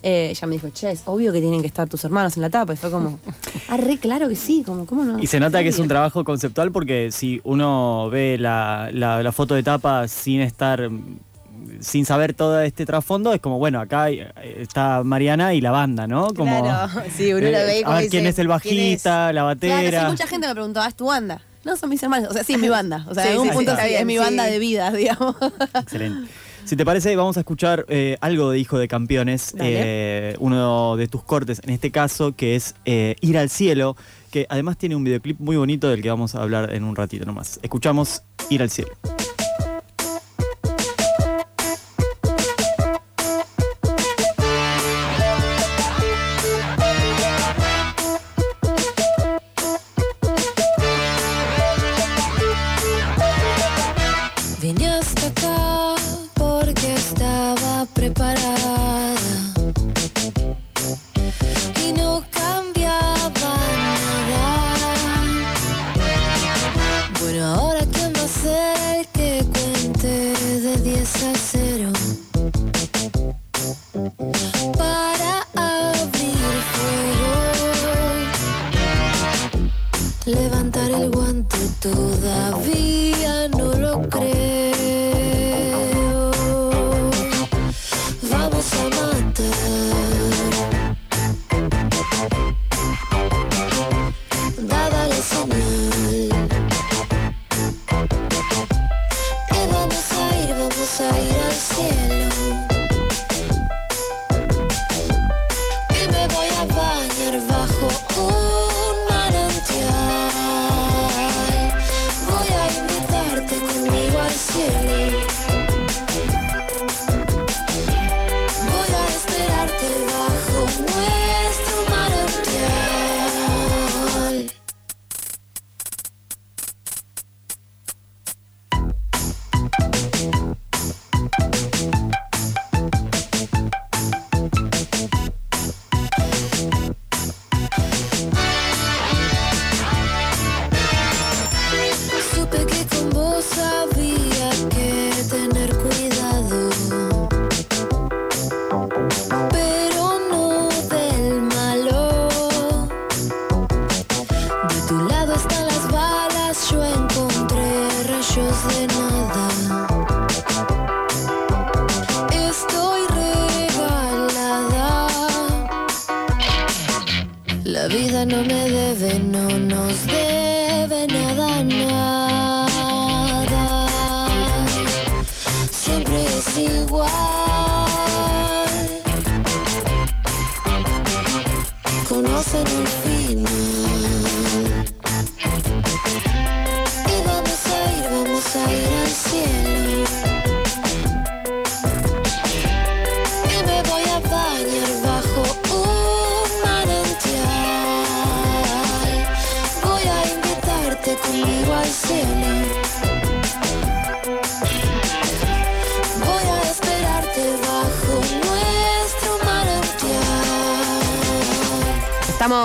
Eh, 0.02 0.28
ella 0.30 0.46
me 0.46 0.54
dijo, 0.54 0.68
che, 0.70 0.90
es 0.90 1.02
obvio 1.06 1.32
que 1.32 1.40
tienen 1.40 1.60
que 1.60 1.66
estar 1.66 1.88
tus 1.88 2.02
hermanos 2.04 2.36
en 2.36 2.42
la 2.42 2.50
tapa. 2.50 2.72
Y 2.72 2.76
fue 2.76 2.90
como, 2.90 3.18
ah, 3.68 3.76
re 3.76 3.98
claro 3.98 4.28
que 4.28 4.36
sí, 4.36 4.62
como, 4.64 4.86
¿cómo 4.86 5.04
no? 5.04 5.18
Y 5.22 5.26
se 5.26 5.38
nota 5.40 5.62
que 5.62 5.68
es 5.70 5.78
un 5.78 5.88
trabajo 5.88 6.24
conceptual 6.24 6.72
porque 6.72 7.10
si 7.12 7.40
uno 7.44 8.08
ve 8.10 8.36
la, 8.38 8.90
la- 8.92 9.22
la 9.22 9.32
foto 9.32 9.54
de 9.54 9.62
tapa 9.62 10.08
sin 10.08 10.40
estar, 10.40 10.88
sin 11.80 12.04
saber 12.06 12.34
todo 12.34 12.60
este 12.60 12.86
trasfondo, 12.86 13.32
es 13.34 13.40
como, 13.40 13.58
bueno, 13.58 13.80
acá 13.80 14.08
está 14.10 15.02
Mariana 15.04 15.52
y 15.54 15.60
la 15.60 15.70
banda, 15.70 16.06
¿no? 16.06 16.28
Como, 16.34 16.62
Claro, 16.62 16.90
sí, 17.16 17.32
uno 17.32 17.48
la 17.48 17.64
ve 17.64 17.80
y 17.80 17.82
a 17.84 17.88
ver 17.90 17.98
dice, 18.04 18.10
quién 18.10 18.26
es 18.26 18.38
el 18.38 18.46
¿quién 18.46 18.48
bajista, 18.48 19.26
la 19.32 19.32
Claro, 19.32 19.46
batera. 19.46 20.00
sí, 20.06 20.10
mucha 20.10 20.26
gente 20.26 20.46
me 20.48 20.54
preguntó, 20.54 20.80
ah, 20.80 20.88
¿es 20.88 20.94
tu 20.94 21.06
banda? 21.06 21.42
No, 21.62 21.76
son 21.76 21.90
mis 21.90 22.02
hermanos. 22.02 22.30
O 22.30 22.32
sea, 22.32 22.42
sí, 22.42 22.54
es 22.54 22.58
mi 22.58 22.70
banda. 22.70 23.04
O 23.06 23.12
sea, 23.14 23.24
Sí, 23.24 23.28
en 23.28 23.32
algún 23.34 23.48
sí, 23.50 23.54
punto 23.54 23.70
está 23.72 23.82
sí, 23.82 23.88
bien, 23.90 24.00
es 24.00 24.06
mi 24.06 24.14
sí. 24.14 24.18
banda 24.18 24.44
de 24.44 24.58
vida, 24.58 24.90
digamos. 24.92 25.36
Excelente. 25.74 26.30
Si 26.64 26.76
te 26.76 26.84
parece, 26.84 27.16
vamos 27.16 27.36
a 27.36 27.40
escuchar 27.40 27.84
eh, 27.88 28.16
algo 28.20 28.50
de 28.50 28.58
Hijo 28.58 28.78
de 28.78 28.86
Campeones, 28.86 29.54
eh, 29.58 30.36
uno 30.38 30.96
de 30.96 31.08
tus 31.08 31.24
cortes 31.24 31.60
en 31.64 31.70
este 31.70 31.90
caso, 31.90 32.36
que 32.36 32.54
es 32.54 32.76
eh, 32.84 33.16
Ir 33.20 33.38
al 33.38 33.50
Cielo, 33.50 33.96
que 34.30 34.46
además 34.48 34.76
tiene 34.76 34.94
un 34.94 35.02
videoclip 35.02 35.40
muy 35.40 35.56
bonito 35.56 35.88
del 35.88 36.00
que 36.00 36.10
vamos 36.10 36.34
a 36.34 36.42
hablar 36.42 36.72
en 36.72 36.84
un 36.84 36.94
ratito 36.94 37.24
nomás. 37.26 37.58
Escuchamos 37.62 38.22
Ir 38.50 38.62
al 38.62 38.70
Cielo. 38.70 38.92
Vine 54.60 54.88
hasta 54.88 55.26
acá 55.26 55.90
porque 56.70 56.92
estaba 56.94 57.84
preparada 57.94 59.50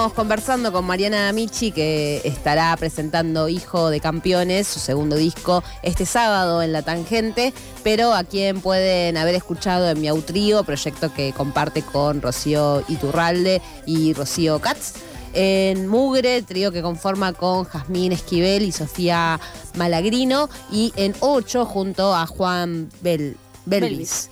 Estamos 0.05 0.17
conversando 0.17 0.71
con 0.71 0.85
Mariana 0.85 1.33
Michi, 1.33 1.71
que 1.71 2.21
estará 2.23 2.77
presentando 2.77 3.49
Hijo 3.49 3.89
de 3.89 3.99
Campeones, 3.99 4.67
su 4.67 4.77
segundo 4.77 5.15
disco, 5.15 5.63
este 5.81 6.05
sábado 6.05 6.61
en 6.61 6.73
La 6.73 6.83
Tangente, 6.83 7.55
pero 7.83 8.13
a 8.13 8.23
quien 8.23 8.61
pueden 8.61 9.17
haber 9.17 9.33
escuchado 9.33 9.89
en 9.89 9.99
Miau 9.99 10.21
Trío, 10.21 10.63
proyecto 10.63 11.11
que 11.11 11.33
comparte 11.33 11.81
con 11.81 12.21
Rocío 12.21 12.83
Iturralde 12.87 13.63
y 13.87 14.13
Rocío 14.13 14.61
Katz. 14.61 14.93
En 15.33 15.87
Mugre, 15.87 16.43
trío 16.43 16.71
que 16.71 16.83
conforma 16.83 17.33
con 17.33 17.63
Jazmín 17.63 18.11
Esquivel 18.11 18.61
y 18.61 18.71
Sofía 18.71 19.39
Malagrino. 19.75 20.51
Y 20.71 20.93
en 20.97 21.15
8 21.19 21.65
junto 21.65 22.13
a 22.13 22.27
Juan 22.27 22.91
Bel 23.01 23.37
Belvis. 23.65 24.29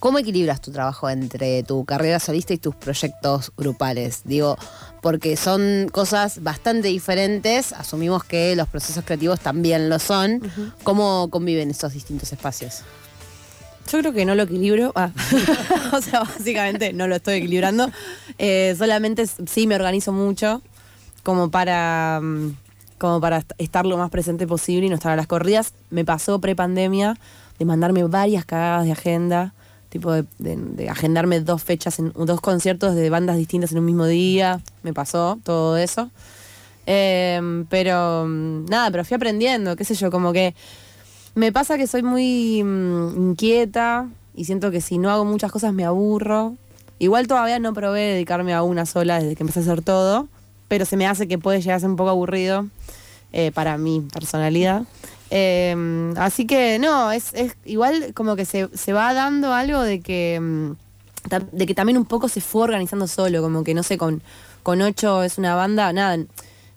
¿Cómo 0.00 0.18
equilibras 0.18 0.60
tu 0.60 0.70
trabajo 0.70 1.08
entre 1.10 1.62
tu 1.64 1.84
carrera 1.84 2.20
solista 2.20 2.54
y 2.54 2.58
tus 2.58 2.74
proyectos 2.76 3.52
grupales? 3.56 4.22
Digo, 4.24 4.56
porque 5.02 5.36
son 5.36 5.88
cosas 5.90 6.42
bastante 6.42 6.88
diferentes, 6.88 7.72
asumimos 7.72 8.22
que 8.24 8.54
los 8.56 8.68
procesos 8.68 9.04
creativos 9.04 9.40
también 9.40 9.88
lo 9.88 9.98
son. 9.98 10.40
¿Cómo 10.84 11.28
conviven 11.30 11.70
estos 11.70 11.92
distintos 11.94 12.32
espacios? 12.32 12.82
Yo 13.90 13.98
creo 14.00 14.12
que 14.12 14.24
no 14.24 14.34
lo 14.34 14.42
equilibro. 14.44 14.92
Ah. 14.94 15.10
o 15.92 16.00
sea, 16.02 16.20
básicamente 16.20 16.92
no 16.92 17.06
lo 17.08 17.16
estoy 17.16 17.34
equilibrando. 17.36 17.90
Eh, 18.38 18.74
solamente 18.78 19.26
sí 19.26 19.66
me 19.66 19.74
organizo 19.76 20.12
mucho 20.12 20.62
como 21.22 21.50
para, 21.50 22.20
mm, 22.22 22.56
como 22.98 23.20
para 23.20 23.38
est- 23.38 23.52
estar 23.58 23.86
lo 23.86 23.96
más 23.96 24.10
presente 24.10 24.46
posible 24.46 24.86
y 24.86 24.90
no 24.90 24.96
estar 24.96 25.12
a 25.12 25.16
las 25.16 25.26
corridas. 25.26 25.72
Me 25.90 26.04
pasó 26.04 26.38
pre-pandemia 26.40 27.16
de 27.58 27.64
mandarme 27.64 28.04
varias 28.04 28.44
cagadas 28.44 28.84
de 28.84 28.92
agenda, 28.92 29.54
tipo 29.88 30.12
de, 30.12 30.88
agendarme 30.88 31.40
dos 31.40 31.62
fechas, 31.62 31.98
en 31.98 32.12
dos 32.14 32.40
conciertos 32.40 32.94
de 32.94 33.10
bandas 33.10 33.36
distintas 33.36 33.72
en 33.72 33.78
un 33.78 33.84
mismo 33.84 34.06
día. 34.06 34.60
Me 34.82 34.92
pasó 34.92 35.38
todo 35.44 35.76
eso. 35.76 36.10
Eh, 36.86 37.64
pero 37.68 38.24
mm, 38.26 38.66
nada, 38.66 38.90
pero 38.90 39.04
fui 39.04 39.14
aprendiendo, 39.14 39.76
qué 39.76 39.84
sé 39.84 39.94
yo, 39.94 40.10
como 40.10 40.32
que 40.32 40.54
me 41.34 41.52
pasa 41.52 41.76
que 41.76 41.86
soy 41.86 42.02
muy 42.02 42.62
mm, 42.64 43.30
inquieta 43.30 44.08
y 44.34 44.44
siento 44.44 44.70
que 44.70 44.80
si 44.80 44.98
no 44.98 45.10
hago 45.10 45.24
muchas 45.24 45.52
cosas 45.52 45.72
me 45.72 45.84
aburro. 45.84 46.54
Igual 46.98 47.28
todavía 47.28 47.58
no 47.58 47.74
probé 47.74 48.00
dedicarme 48.00 48.54
a 48.54 48.62
una 48.62 48.86
sola 48.86 49.20
desde 49.20 49.36
que 49.36 49.42
empecé 49.42 49.60
a 49.60 49.62
hacer 49.62 49.82
todo, 49.82 50.28
pero 50.66 50.84
se 50.84 50.96
me 50.96 51.06
hace 51.06 51.28
que 51.28 51.38
puede 51.38 51.60
llegar 51.60 51.76
a 51.76 51.80
ser 51.80 51.90
un 51.90 51.96
poco 51.96 52.10
aburrido 52.10 52.66
eh, 53.32 53.52
para 53.52 53.78
mi 53.78 54.00
personalidad. 54.00 54.82
Eh, 55.30 56.14
así 56.16 56.46
que 56.46 56.78
no, 56.78 57.12
es, 57.12 57.34
es 57.34 57.54
igual 57.64 58.12
como 58.14 58.34
que 58.36 58.44
se, 58.44 58.68
se 58.74 58.92
va 58.92 59.12
dando 59.12 59.52
algo 59.52 59.82
de 59.82 60.00
que, 60.00 60.40
tam- 61.28 61.50
de 61.52 61.66
que 61.66 61.74
también 61.74 61.98
un 61.98 62.06
poco 62.06 62.28
se 62.28 62.40
fue 62.40 62.62
organizando 62.62 63.06
solo, 63.06 63.42
como 63.42 63.62
que 63.62 63.74
no 63.74 63.82
sé, 63.82 63.98
con, 63.98 64.22
con 64.62 64.80
ocho 64.80 65.22
es 65.22 65.36
una 65.38 65.54
banda, 65.54 65.92
nada, 65.92 66.24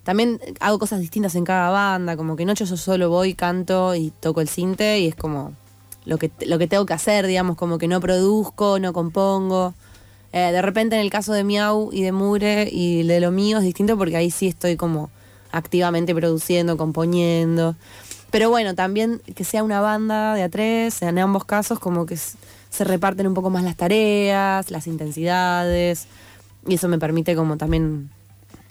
también 0.04 0.40
hago 0.60 0.80
cosas 0.80 1.00
distintas 1.00 1.36
en 1.36 1.46
cada 1.46 1.70
banda, 1.70 2.18
como 2.18 2.36
que 2.36 2.44
en 2.44 2.50
ocho 2.50 2.66
yo 2.66 2.76
solo 2.76 3.10
voy, 3.10 3.36
canto 3.36 3.96
y 3.96 4.12
toco 4.20 4.42
el 4.42 4.50
cinte 4.50 5.00
y 5.00 5.08
es 5.08 5.16
como 5.16 5.54
lo 6.06 6.18
que, 6.18 6.32
lo 6.46 6.58
que 6.58 6.68
tengo 6.68 6.86
que 6.86 6.94
hacer, 6.94 7.28
digamos, 7.28 7.56
como 7.56 7.78
que 7.78 7.88
no 7.88 8.02
produzco, 8.02 8.80
no 8.80 8.92
compongo. 8.92 9.76
Eh, 10.34 10.52
de 10.52 10.62
repente 10.62 10.96
en 10.96 11.02
el 11.02 11.10
caso 11.12 11.34
de 11.34 11.44
Miau 11.44 11.90
y 11.92 12.02
de 12.04 12.12
Mure 12.12 12.68
y 12.72 13.04
de 13.04 13.20
lo 13.20 13.32
mío 13.32 13.60
es 13.60 13.64
distinto 13.64 13.98
porque 13.98 14.18
ahí 14.18 14.32
sí 14.32 14.48
estoy 14.48 14.78
como 14.78 15.10
activamente 15.52 16.16
produciendo, 16.16 16.78
componiendo. 16.78 17.76
Pero 18.32 18.50
bueno, 18.50 18.76
también 18.76 19.22
que 19.36 19.44
sea 19.44 19.64
una 19.64 19.82
banda 19.82 20.34
de 20.34 20.44
a 20.44 20.50
tres, 20.50 21.02
en 21.02 21.20
ambos 21.20 21.46
casos 21.46 21.80
como 21.80 22.06
que 22.06 22.18
se 22.18 22.84
reparten 22.86 23.28
un 23.28 23.34
poco 23.34 23.50
más 23.50 23.64
las 23.64 23.76
tareas, 23.76 24.72
las 24.72 24.88
intensidades, 24.88 26.08
y 26.66 26.76
eso 26.76 26.88
me 26.88 26.98
permite 26.98 27.36
como 27.36 27.58
también, 27.58 28.10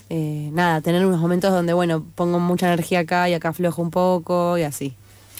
eh, 0.08 0.48
nada, 0.52 0.80
tener 0.80 1.04
unos 1.04 1.20
momentos 1.20 1.52
donde, 1.52 1.74
bueno, 1.74 2.04
pongo 2.14 2.40
mucha 2.40 2.66
energía 2.66 3.00
acá 3.00 3.28
y 3.28 3.34
acá 3.34 3.50
aflojo 3.50 3.82
un 3.82 3.90
poco 3.90 4.56
y 4.56 4.62
así. 4.62 4.94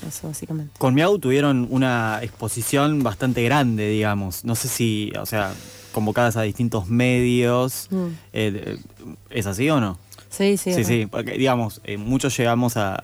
Eso 0.07 0.29
básicamente. 0.29 0.73
Con 0.79 0.95
Miau 0.95 1.19
tuvieron 1.19 1.67
una 1.71 2.21
exposición 2.23 3.03
bastante 3.03 3.43
grande, 3.43 3.89
digamos. 3.89 4.45
No 4.45 4.55
sé 4.55 4.69
si, 4.69 5.13
o 5.19 5.27
sea, 5.27 5.53
convocadas 5.93 6.37
a 6.37 6.43
distintos 6.43 6.89
medios. 6.89 7.89
Mm. 7.91 8.07
Eh, 8.33 8.79
¿Es 9.31 9.47
así 9.47 9.69
o 9.69 9.81
no? 9.81 9.99
Sí, 10.31 10.57
sí. 10.57 10.73
Sí, 10.73 10.85
sí, 10.85 11.07
porque 11.11 11.33
digamos, 11.33 11.81
eh, 11.85 11.97
muchos 11.97 12.37
llegamos 12.37 12.77
a, 12.77 12.95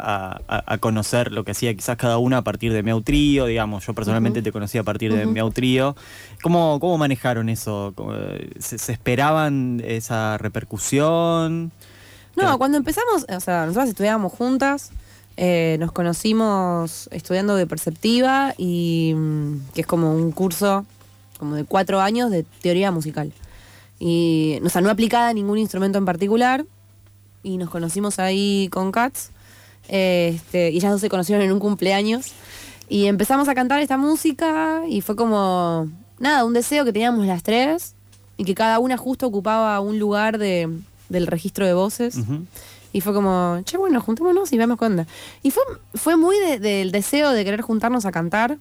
a- 0.47 0.79
conocer 0.79 1.33
lo 1.33 1.43
que 1.45 1.51
hacía 1.51 1.75
quizás 1.75 1.97
cada 1.97 2.19
una 2.19 2.39
a 2.39 2.43
partir 2.43 2.73
de 2.73 2.83
Miau 2.85 3.01
Trío, 3.03 3.47
digamos, 3.47 3.85
yo 3.85 3.95
personalmente 3.95 4.43
te 4.43 4.53
conocí 4.53 4.79
a 4.79 4.85
partir 4.85 5.13
de 5.13 5.27
Miau 5.27 5.51
Trío. 5.51 5.97
¿Cómo, 6.43 6.79
¿Cómo 6.81 6.97
manejaron 6.99 7.49
eso? 7.49 7.93
¿Cómo, 7.97 8.15
eh, 8.15 8.51
¿Se, 8.61 8.79
se 8.79 8.93
esperaban 8.93 9.83
esa 9.85 10.39
repercusión? 10.39 11.73
No, 12.37 12.59
cuando 12.59 12.79
empezamos, 12.79 13.25
o 13.29 13.41
sea, 13.41 13.63
nosotras 13.67 13.89
estudiábamos 13.89 14.33
juntas, 14.33 14.91
eh, 15.37 15.77
nos 15.81 15.91
conocimos 15.93 17.09
estudiando 17.11 17.57
de 17.57 17.67
perceptiva 17.67 18.55
y 18.57 19.15
mm, 19.17 19.73
que 19.75 19.81
es 19.81 19.87
como 19.87 20.15
un 20.15 20.31
curso 20.33 20.87
como 21.39 21.55
de 21.57 21.65
cuatro 21.65 22.01
años 22.01 22.31
de 22.31 22.45
teoría 22.63 22.91
musical. 22.91 23.33
Y, 23.99 24.59
o 24.65 24.69
sea, 24.69 24.81
no 24.83 24.91
aplicada 24.91 25.29
a 25.29 25.33
ningún 25.33 25.59
instrumento 25.59 25.99
en 25.99 26.05
particular. 26.05 26.65
Y 27.47 27.59
nos 27.59 27.71
conocimos 27.71 28.19
ahí 28.19 28.69
con 28.73 28.91
Cats. 28.91 29.31
Este, 29.89 30.71
y 30.71 30.77
ellas 30.79 30.91
dos 30.91 31.01
se 31.01 31.09
conocieron 31.09 31.45
en 31.45 31.53
un 31.53 31.61
cumpleaños. 31.61 32.33
Y 32.89 33.07
empezamos 33.07 33.49
a 33.49 33.55
cantar 33.55 33.81
esta 33.81 33.97
música 33.97 34.83
y 34.89 35.01
fue 35.01 35.15
como, 35.15 35.89
nada, 36.19 36.45
un 36.45 36.53
deseo 36.55 36.85
que 36.85 36.93
teníamos 36.93 37.25
las 37.27 37.43
tres 37.45 37.95
y 38.37 38.45
que 38.45 38.55
cada 38.55 38.79
una 38.81 38.97
justo 38.97 39.27
ocupaba 39.27 39.79
un 39.81 39.99
lugar 39.99 40.39
de, 40.39 40.69
del 41.09 41.27
registro 41.29 41.65
de 41.67 41.75
voces. 41.75 42.17
Ujú. 42.17 42.45
Y 42.93 43.01
fue 43.01 43.13
como, 43.15 43.61
che, 43.65 43.77
bueno, 43.77 44.01
juntémonos 44.01 44.53
y 44.53 44.57
veamos 44.57 44.79
qué 44.79 44.85
onda. 44.87 45.07
Y 45.43 45.51
fue, 45.53 45.63
fue 45.95 46.17
muy 46.17 46.37
de- 46.39 46.59
del 46.59 46.91
deseo 46.91 47.31
de 47.31 47.45
querer 47.45 47.61
juntarnos 47.61 48.07
a 48.07 48.13
cantar. 48.13 48.59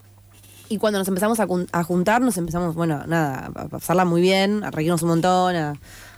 Y 0.70 0.78
cuando 0.78 1.00
nos 1.00 1.08
empezamos 1.08 1.40
a, 1.40 1.48
a 1.72 1.84
juntar, 1.84 2.22
nos 2.22 2.38
empezamos, 2.38 2.76
bueno, 2.76 3.04
nada, 3.08 3.52
a 3.56 3.68
pasarla 3.68 4.06
muy 4.06 4.22
bien, 4.22 4.64
a 4.64 4.72
reírnos 4.72 5.02
un 5.04 5.10
montón, 5.10 5.56
a, 5.56 5.74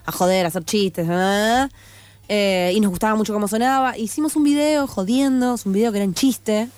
a 0.05 0.11
joder, 0.11 0.45
a 0.45 0.47
hacer 0.49 0.63
chistes. 0.63 1.07
ah, 1.09 1.69
eh, 2.29 2.71
y 2.75 2.79
nos 2.79 2.89
gustaba 2.89 3.15
mucho 3.15 3.33
cómo 3.33 3.47
sonaba. 3.47 3.97
Hicimos 3.97 4.35
un 4.35 4.43
video 4.43 4.87
jodiendo, 4.87 5.55
un 5.65 5.73
video 5.73 5.91
que 5.91 5.99
era 5.99 6.05
en 6.05 6.13
chiste, 6.13 6.69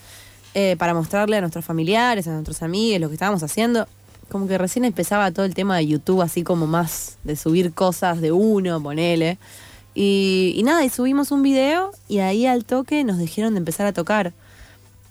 eh, 0.54 0.76
para 0.78 0.94
mostrarle 0.94 1.38
a 1.38 1.42
nuestros 1.42 1.66
familiares, 1.66 2.28
a 2.28 2.32
nuestros 2.32 2.62
amigos, 2.62 3.02
lo 3.02 3.08
que 3.08 3.16
estábamos 3.16 3.44
haciendo. 3.44 3.88
Como 4.30 4.48
que 4.48 4.58
recién 4.58 4.86
empezaba 4.86 5.32
todo 5.32 5.46
el 5.46 5.56
tema 5.56 5.78
de 5.78 5.88
YouTube, 5.88 6.22
así 6.22 6.44
como 6.44 6.68
más 6.68 7.18
de 7.24 7.36
subir 7.36 7.74
cosas 7.74 8.22
de 8.22 8.32
uno, 8.32 8.82
ponele. 8.82 9.38
Y, 9.96 10.54
y 10.56 10.64
nada, 10.64 10.86
y 10.86 10.90
subimos 10.90 11.32
un 11.32 11.42
video 11.42 11.92
y 12.08 12.20
ahí 12.20 12.46
al 12.46 12.64
toque 12.64 13.04
nos 13.04 13.18
dijeron 13.18 13.54
de 13.54 13.58
empezar 13.58 13.88
a 13.88 13.94
tocar. 13.94 14.34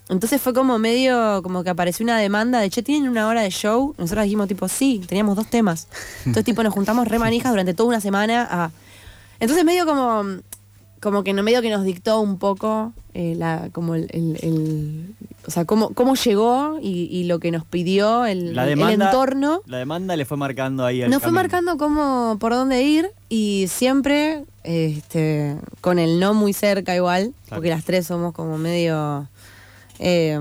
Entonces 0.09 0.41
fue 0.41 0.53
como 0.53 0.79
medio, 0.79 1.41
como 1.43 1.63
que 1.63 1.69
apareció 1.69 2.03
una 2.03 2.17
demanda 2.17 2.59
de, 2.59 2.69
che, 2.71 2.81
¿tienen 2.81 3.09
una 3.09 3.27
hora 3.27 3.41
de 3.41 3.51
show? 3.51 3.93
Nosotros 3.99 4.23
dijimos 4.23 4.47
tipo, 4.47 4.67
sí, 4.67 5.01
teníamos 5.07 5.35
dos 5.35 5.47
temas. 5.47 5.87
Entonces 6.19 6.43
tipo 6.45 6.63
nos 6.63 6.73
juntamos 6.73 7.07
re 7.07 7.19
manijas 7.19 7.51
durante 7.51 7.73
toda 7.73 7.89
una 7.89 8.01
semana 8.01 8.47
a... 8.49 8.71
Entonces 9.39 9.63
medio 9.65 9.85
como, 9.85 10.23
como 11.01 11.23
que 11.23 11.33
no 11.33 11.43
medio 11.43 11.61
que 11.61 11.69
nos 11.69 11.83
dictó 11.83 12.19
un 12.21 12.37
poco 12.39 12.93
eh, 13.13 13.33
la, 13.37 13.69
como 13.71 13.95
el, 13.95 14.07
el- 14.11 14.37
el- 14.41 15.15
o 15.47 15.51
sea, 15.51 15.65
cómo, 15.65 15.89
cómo 15.93 16.15
llegó 16.15 16.77
y, 16.81 17.05
y 17.11 17.23
lo 17.23 17.39
que 17.39 17.51
nos 17.51 17.65
pidió 17.65 18.25
el, 18.25 18.53
La 18.55 18.69
el 18.69 18.79
entorno. 18.79 19.61
La 19.65 19.77
demanda 19.77 20.15
le 20.15 20.25
fue 20.25 20.37
marcando 20.37 20.85
ahí 20.85 21.01
el 21.01 21.09
Nos 21.09 21.21
fue 21.23 21.31
marcando 21.31 21.77
cómo, 21.77 22.37
por 22.39 22.51
dónde 22.53 22.83
ir 22.83 23.09
y 23.29 23.65
siempre 23.69 24.43
este, 24.63 25.55
con 25.81 25.97
el 25.97 26.19
no 26.19 26.33
muy 26.33 26.53
cerca 26.53 26.95
igual, 26.95 27.33
Claro. 27.47 27.59
porque 27.61 27.69
las 27.69 27.83
tres 27.85 28.05
somos 28.05 28.33
como 28.33 28.57
medio... 28.57 29.27
eh, 29.97 30.37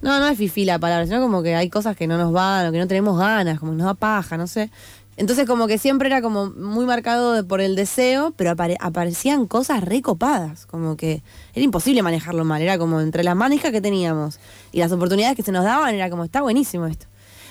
no, 0.00 0.20
no 0.20 0.28
es 0.28 0.38
fifí 0.38 0.64
la 0.64 0.78
palabra, 0.78 1.06
sino 1.06 1.20
como 1.20 1.42
que 1.42 1.54
hay 1.56 1.68
cosas 1.70 1.96
que 1.96 2.06
no 2.06 2.16
nos 2.18 2.32
van 2.32 2.66
o 2.66 2.72
que 2.72 2.78
no 2.78 2.86
tenemos 2.86 3.18
ganas, 3.18 3.58
como 3.58 3.72
que 3.72 3.78
nos 3.78 3.86
da 3.86 3.94
paja, 3.94 4.36
no 4.36 4.46
sé. 4.46 4.70
Entonces 5.18 5.46
como 5.46 5.66
que 5.66 5.78
siempre 5.78 6.06
era 6.06 6.22
como 6.22 6.46
muy 6.50 6.86
marcado 6.86 7.44
por 7.46 7.60
el 7.60 7.74
deseo, 7.74 8.32
pero 8.36 8.52
apare- 8.52 8.76
aparecían 8.78 9.46
cosas 9.46 9.82
recopadas, 9.82 10.64
como 10.66 10.96
que 10.96 11.22
era 11.54 11.64
imposible 11.64 12.02
manejarlo 12.02 12.44
mal, 12.44 12.62
era 12.62 12.78
como 12.78 13.00
entre 13.00 13.24
las 13.24 13.34
manijas 13.34 13.72
que 13.72 13.80
teníamos 13.80 14.38
y 14.70 14.78
las 14.78 14.92
oportunidades 14.92 15.36
que 15.36 15.42
se 15.42 15.50
nos 15.50 15.64
daban, 15.64 15.92
era 15.92 16.08
como, 16.08 16.22
está 16.22 16.40
buenísimo 16.40 16.86
esto. 16.86 17.06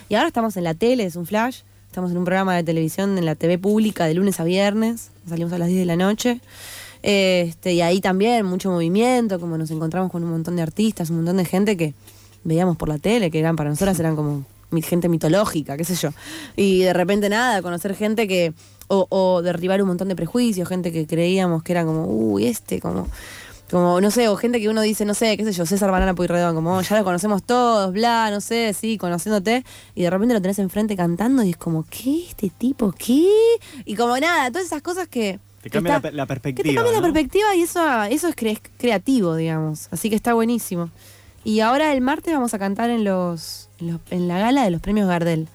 Y 0.08 0.14
ahora 0.14 0.28
estamos 0.28 0.56
en 0.56 0.64
la 0.64 0.72
tele, 0.72 1.04
es 1.04 1.14
un 1.14 1.26
flash, 1.26 1.60
estamos 1.86 2.10
en 2.10 2.16
un 2.16 2.24
programa 2.24 2.56
de 2.56 2.64
televisión 2.64 3.18
en 3.18 3.26
la 3.26 3.34
TV 3.34 3.58
pública 3.58 4.06
de 4.06 4.14
lunes 4.14 4.40
a 4.40 4.44
viernes, 4.44 5.10
salimos 5.28 5.52
a 5.52 5.58
las 5.58 5.68
10 5.68 5.80
de 5.80 5.84
la 5.86 5.96
noche. 5.96 6.40
Este, 7.02 7.74
y 7.74 7.82
ahí 7.82 8.00
también 8.00 8.46
mucho 8.46 8.70
movimiento, 8.70 9.38
como 9.38 9.58
nos 9.58 9.70
encontramos 9.70 10.10
con 10.10 10.24
un 10.24 10.30
montón 10.30 10.56
de 10.56 10.62
artistas, 10.62 11.10
un 11.10 11.16
montón 11.16 11.36
de 11.36 11.44
gente 11.44 11.76
que 11.76 11.92
veíamos 12.44 12.78
por 12.78 12.88
la 12.88 12.96
tele, 12.98 13.30
que 13.30 13.38
eran 13.38 13.56
para 13.56 13.68
nosotras 13.68 14.00
eran 14.00 14.16
como 14.16 14.44
gente 14.82 15.08
mitológica, 15.08 15.76
qué 15.76 15.84
sé 15.84 15.94
yo. 15.94 16.10
Y 16.56 16.82
de 16.82 16.92
repente 16.92 17.28
nada, 17.28 17.62
conocer 17.62 17.94
gente 17.94 18.26
que, 18.28 18.52
o, 18.88 19.06
o 19.10 19.42
derribar 19.42 19.80
un 19.82 19.88
montón 19.88 20.08
de 20.08 20.16
prejuicios, 20.16 20.68
gente 20.68 20.92
que 20.92 21.06
creíamos 21.06 21.62
que 21.62 21.72
era 21.72 21.84
como, 21.84 22.06
uy, 22.06 22.46
este, 22.46 22.80
como, 22.80 23.06
como, 23.70 24.00
no 24.00 24.10
sé, 24.10 24.28
o 24.28 24.36
gente 24.36 24.60
que 24.60 24.68
uno 24.70 24.80
dice, 24.80 25.04
no 25.04 25.12
sé, 25.14 25.36
qué 25.36 25.44
sé 25.44 25.52
yo, 25.52 25.66
César 25.66 25.90
Banana 25.90 26.14
Puyredón, 26.14 26.54
como 26.54 26.76
"Oh, 26.76 26.80
ya 26.80 26.96
lo 26.98 27.04
conocemos 27.04 27.42
todos, 27.42 27.92
bla, 27.92 28.30
no 28.30 28.40
sé, 28.40 28.72
sí, 28.72 28.96
conociéndote, 28.96 29.64
y 29.94 30.02
de 30.02 30.10
repente 30.10 30.32
lo 30.34 30.40
tenés 30.40 30.58
enfrente 30.58 30.96
cantando 30.96 31.42
y 31.42 31.50
es 31.50 31.56
como, 31.58 31.84
¿qué? 31.90 32.24
¿Este 32.28 32.48
tipo? 32.50 32.92
¿Qué? 32.92 33.28
Y 33.84 33.94
como 33.94 34.18
nada, 34.18 34.50
todas 34.50 34.66
esas 34.66 34.80
cosas 34.82 35.06
que... 35.08 35.38
Te 35.60 35.70
cambia 35.70 35.96
está- 35.96 36.10
la, 36.12 36.16
la 36.18 36.26
que 36.26 36.34
te 36.34 36.40
perspectiva. 36.40 36.82
cambia 36.82 36.92
la 37.00 37.02
perspectiva 37.02 37.54
y 37.56 37.62
eso, 37.62 37.80
eso 38.04 38.28
es 38.28 38.36
cre- 38.36 38.60
creativo, 38.78 39.34
digamos. 39.34 39.88
Así 39.90 40.08
que 40.08 40.14
está 40.16 40.32
buenísimo. 40.32 40.88
Y 41.48 41.60
ahora 41.60 41.94
el 41.94 42.02
martes 42.02 42.34
vamos 42.34 42.52
a 42.52 42.58
cantar 42.58 42.90
en 42.90 43.04
los, 43.04 43.70
en 43.80 43.92
los- 43.92 44.00
en 44.10 44.28
la 44.28 44.38
gala 44.38 44.64
de 44.64 44.70
los 44.70 44.82
premios 44.82 45.08
Gardel. 45.08 45.48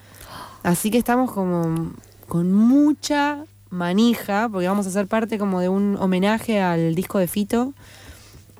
Así 0.64 0.90
que 0.90 0.98
estamos 0.98 1.32
como 1.32 1.92
con 2.28 2.52
mucha 2.52 3.44
manija, 3.70 4.50
porque 4.52 4.68
vamos 4.68 4.88
a 4.88 4.90
ser 4.90 5.06
parte 5.08 5.38
como 5.38 5.60
de 5.60 5.70
un 5.70 5.96
homenaje 6.00 6.60
al 6.62 6.96
disco 6.96 7.20
de 7.20 7.28
Fito, 7.28 7.74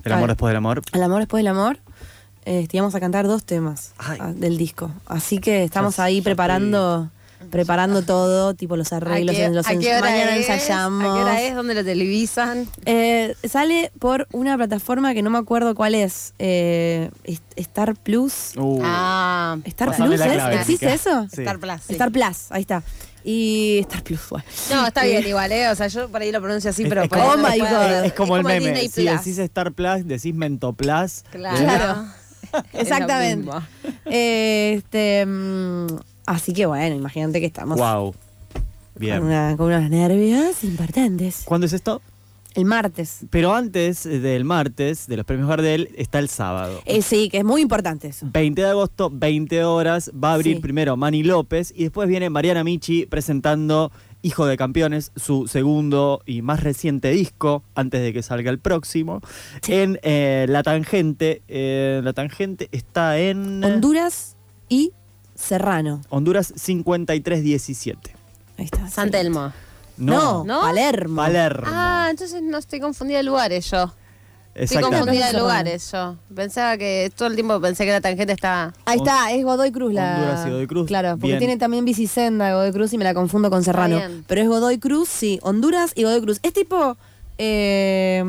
El 0.04 0.12
amor 0.12 0.28
después 0.30 0.50
del 0.52 0.58
amor. 0.58 0.82
al 0.92 1.02
amor 1.02 1.20
después 1.22 1.40
del 1.40 1.48
amor. 1.48 1.80
Este, 2.46 2.78
y 2.78 2.80
vamos 2.82 2.94
a 2.94 3.00
cantar 3.00 3.26
dos 3.26 3.46
temas 3.46 3.94
Ay. 3.98 4.20
ah, 4.22 4.32
del 4.32 4.58
disco. 4.60 4.92
Así 5.08 5.40
que 5.40 5.64
estamos 5.64 5.98
ahí 5.98 6.22
preparando 6.22 7.10
preparando 7.50 8.02
todo, 8.02 8.54
tipo 8.54 8.76
los 8.76 8.94
arreglos, 8.94 9.36
¿A 9.36 9.40
qué- 9.40 9.50
los 9.50 9.68
a 9.68 9.70
qué 9.72 9.76
ens- 9.78 9.98
hora 9.98 10.10
mañana 10.10 10.36
es? 10.36 10.50
ensayamos. 10.50 11.02
¿A 11.02 11.14
qué 11.16 11.22
hora 11.22 11.42
es? 11.42 11.56
¿Dónde 11.56 11.74
lo 11.76 11.84
televisan? 11.84 12.68
Eh, 12.86 13.36
sale 13.48 13.92
por 14.00 14.28
una 14.32 14.56
plataforma 14.58 15.14
que 15.14 15.22
no 15.22 15.30
me 15.30 15.38
acuerdo 15.38 15.76
cuál 15.76 15.96
es. 15.96 16.34
eh, 16.40 17.10
Star 17.56 17.96
Plus. 17.96 18.52
Uh, 18.58 18.80
Ah, 18.84 19.58
Star 19.66 19.96
Plus, 19.96 20.20
¿existe 20.22 20.94
eso? 20.94 21.28
Sí. 21.34 21.42
Star 21.42 21.60
Plus. 21.60 21.82
sí. 21.88 21.94
Star 21.94 22.12
Plus, 22.12 22.52
ahí 22.52 22.62
está. 22.62 22.84
Y 23.26 23.78
Star 23.82 24.04
Plus, 24.04 24.20
bueno. 24.30 24.46
No, 24.70 24.88
está 24.88 25.04
bien 25.06 25.26
igual, 25.26 25.50
¿eh? 25.54 25.70
O 25.70 25.76
sea, 25.76 25.88
yo 25.88 26.10
por 26.10 26.22
ahí 26.22 26.32
lo 26.32 26.42
pronuncio 26.42 26.70
así, 26.72 26.84
Es- 26.84 26.90
pero... 26.90 27.04
es 27.04 27.10
por 27.10 27.20
como- 27.20 27.32
Oh 27.32 27.38
my 27.38 27.58
God. 27.60 28.04
es 28.06 28.14
como 28.14 28.36
el 28.38 28.44
meme. 28.44 28.72
Disney 28.72 28.90
Si 28.90 29.02
Plus. 29.08 29.18
decís 29.20 29.38
Star 29.38 29.72
Plus, 29.72 30.06
decís 30.06 30.36
Mentoplas. 30.36 31.24
Claro. 31.32 32.06
Exactamente. 32.74 33.50
Eh, 34.06 34.76
este, 34.78 35.26
mm, 35.26 35.88
así 36.26 36.54
que 36.54 36.66
bueno, 36.66 36.96
imagínate 36.96 37.40
que 37.40 37.46
estamos 37.46 37.78
Wow. 37.80 38.14
Bien. 38.96 39.18
con, 39.20 39.28
una- 39.28 39.56
con 39.58 39.68
unos 39.68 39.90
nervios 39.90 40.64
importantes. 40.64 41.44
¿Cuándo 41.46 41.66
es 41.68 41.74
esto? 41.74 42.02
El 42.56 42.66
martes. 42.66 43.22
Pero 43.32 43.56
antes 43.56 44.04
del 44.04 44.46
martes, 44.46 45.08
de 45.08 45.18
los 45.18 45.26
premios 45.26 45.50
Gardel, 45.50 45.90
está 45.98 46.20
el 46.20 46.30
sábado. 46.30 46.82
Eh, 46.86 47.02
sí, 47.02 47.28
que 47.30 47.40
es 47.40 47.44
muy 47.44 47.62
importante 47.64 48.10
eso. 48.10 48.28
20 48.32 48.62
de 48.62 48.68
agosto, 48.68 49.10
20 49.12 49.64
horas, 49.64 50.12
va 50.14 50.30
a 50.32 50.34
abrir 50.36 50.58
Sí. 50.58 50.62
primero 50.62 50.96
Manny 50.96 51.24
López 51.24 51.74
y 51.76 51.84
después 51.84 52.08
viene 52.08 52.30
Mariana 52.30 52.64
Michi 52.64 53.08
presentando 53.08 53.92
Hijo 54.22 54.46
de 54.46 54.56
Campeones, 54.56 55.12
su 55.16 55.48
segundo 55.48 56.22
y 56.28 56.44
más 56.44 56.62
reciente 56.62 57.10
disco, 57.10 57.64
antes 57.74 58.02
de 58.04 58.14
que 58.14 58.22
salga 58.22 58.52
el 58.52 58.60
próximo, 58.60 59.20
en 59.68 60.00
eh, 60.04 60.46
La 60.48 60.62
Tangente. 60.62 61.42
Eh, 61.48 62.02
la 62.04 62.14
Tangente 62.14 62.70
está 62.72 63.18
en 63.20 63.64
Honduras 63.64 64.38
y 64.70 64.92
Serrano. 65.36 66.02
Honduras 66.10 66.54
5317. 66.56 68.16
Ahí 68.58 68.66
está. 68.66 68.88
San 68.90 69.12
Telmo. 69.12 69.52
No, 69.98 70.44
¿No? 70.44 70.62
Palermo. 70.62 71.16
Palermo. 71.18 71.68
Ah, 71.68 72.08
entonces 72.10 72.42
no 72.42 72.58
estoy 72.58 72.80
confundida 72.80 73.18
de 73.18 73.24
lugares 73.24 73.70
yo. 73.70 73.94
Estoy 74.56 74.84
confundida 74.84 75.32
de 75.32 75.40
lugares 75.40 75.92
yo. 75.92 76.16
Pensaba 76.34 76.78
que 76.78 77.12
todo 77.16 77.28
el 77.28 77.36
tiempo 77.36 77.60
pensé 77.60 77.86
que 77.86 77.92
la 77.92 78.02
tangente 78.02 78.34
estaba... 78.34 78.74
Ahí 78.86 78.98
está, 78.98 79.32
es 79.32 79.44
Godoy 79.44 79.72
Cruz 79.72 79.94
la. 79.94 80.16
Honduras 80.16 80.46
y 80.46 80.50
Godoy 80.52 80.68
Cruz. 80.68 80.88
Claro, 80.88 81.10
porque 81.12 81.28
Bien. 81.28 81.40
tiene 81.40 81.58
también 81.58 81.86
Bicicenda 81.86 82.48
de 82.48 82.54
Godoy 82.54 82.72
Cruz 82.72 82.94
y 82.94 82.98
me 83.00 83.04
la 83.04 83.14
confundo 83.16 83.50
con 83.50 83.64
Serrano. 83.64 83.98
bien. 83.98 84.24
Pero 84.28 84.42
es 84.42 84.48
Godoy 84.48 84.78
Cruz, 84.78 85.10
sí. 85.10 85.40
Honduras 85.42 85.92
y 85.96 86.04
Godoy 86.04 86.22
Cruz. 86.22 86.40
Es 86.44 86.54
tipo. 86.54 86.96
eh, 87.40 88.24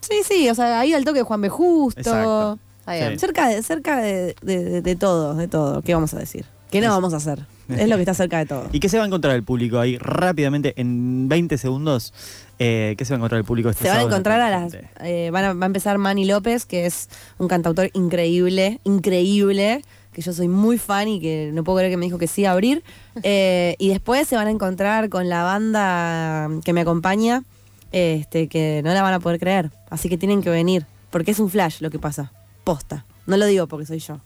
sí, 0.00 0.16
sí, 0.24 0.48
o 0.48 0.54
sea, 0.56 0.80
ahí 0.80 0.92
al 0.94 1.04
toque 1.04 1.18
de 1.20 1.24
Juan 1.24 1.40
B. 1.42 1.48
Justo. 1.48 2.00
Exacto. 2.00 2.58
Sí. 2.92 3.18
Cerca, 3.18 3.48
de, 3.48 3.62
cerca 3.62 4.00
de, 4.00 4.34
de- 4.42 4.96
todo, 4.96 5.34
de 5.34 5.48
todo. 5.48 5.82
¿Qué 5.82 5.94
vamos 5.94 6.14
a 6.14 6.18
decir? 6.18 6.44
¿Qué 6.70 6.80
no 6.80 6.88
vamos 6.88 7.14
a 7.14 7.16
hacer? 7.16 7.46
Es 7.68 7.88
lo 7.88 7.96
que 7.96 8.02
está 8.02 8.14
cerca 8.14 8.38
de 8.38 8.46
todo. 8.46 8.66
¿Y 8.72 8.80
qué 8.80 8.88
se 8.88 8.96
va 8.98 9.04
a 9.04 9.06
encontrar 9.06 9.34
el 9.34 9.42
público 9.42 9.78
ahí 9.78 9.98
rápidamente, 9.98 10.74
en 10.76 11.28
20 11.28 11.58
segundos? 11.58 12.14
eh, 12.58 12.94
¿Qué 12.98 13.04
se 13.04 13.12
va 13.12 13.16
a 13.16 13.18
encontrar 13.18 13.38
el 13.38 13.44
público 13.44 13.68
este 13.70 13.84
Se 13.84 13.90
van 13.90 13.98
a 13.98 14.02
encontrar 14.02 14.40
a 14.40 14.50
La 14.50 14.60
las. 14.60 14.76
Eh, 15.00 15.30
van 15.32 15.44
a, 15.44 15.52
va 15.54 15.64
a 15.64 15.66
empezar 15.66 15.96
Manny 15.98 16.24
López, 16.24 16.64
que 16.66 16.86
es 16.86 17.08
un 17.38 17.46
cantautor 17.48 17.90
increíble, 17.94 18.80
increíble, 18.84 19.82
que 20.12 20.22
yo 20.22 20.32
soy 20.32 20.48
muy 20.48 20.78
fan 20.78 21.08
y 21.08 21.20
que 21.20 21.50
no 21.52 21.62
puedo 21.64 21.78
creer 21.78 21.92
que 21.92 21.96
me 21.96 22.06
dijo 22.06 22.18
que 22.18 22.26
sí 22.26 22.44
a 22.44 22.52
abrir. 22.52 22.82
Eh, 23.24 23.74
y 23.78 23.88
después 23.88 24.28
se 24.28 24.36
van 24.36 24.46
a 24.46 24.50
encontrar 24.50 25.08
con 25.08 25.28
la 25.28 25.42
banda 25.42 26.48
que 26.64 26.72
me 26.72 26.82
acompaña, 26.82 27.42
este, 27.90 28.46
que 28.46 28.80
no 28.84 28.94
la 28.94 29.02
van 29.02 29.12
a 29.14 29.18
poder 29.20 29.40
creer. 29.40 29.70
Así 29.90 30.08
que 30.08 30.16
tienen 30.16 30.40
que 30.40 30.50
venir, 30.50 30.86
porque 31.10 31.32
es 31.32 31.40
un 31.40 31.50
flash 31.50 31.80
lo 31.80 31.90
que 31.90 31.98
pasa. 31.98 32.30
Posta. 32.68 33.06
No 33.26 33.36
lo 33.38 33.46
digo 33.46 33.66
porque 33.66 33.86
soy 33.86 33.98
yo. 33.98 34.20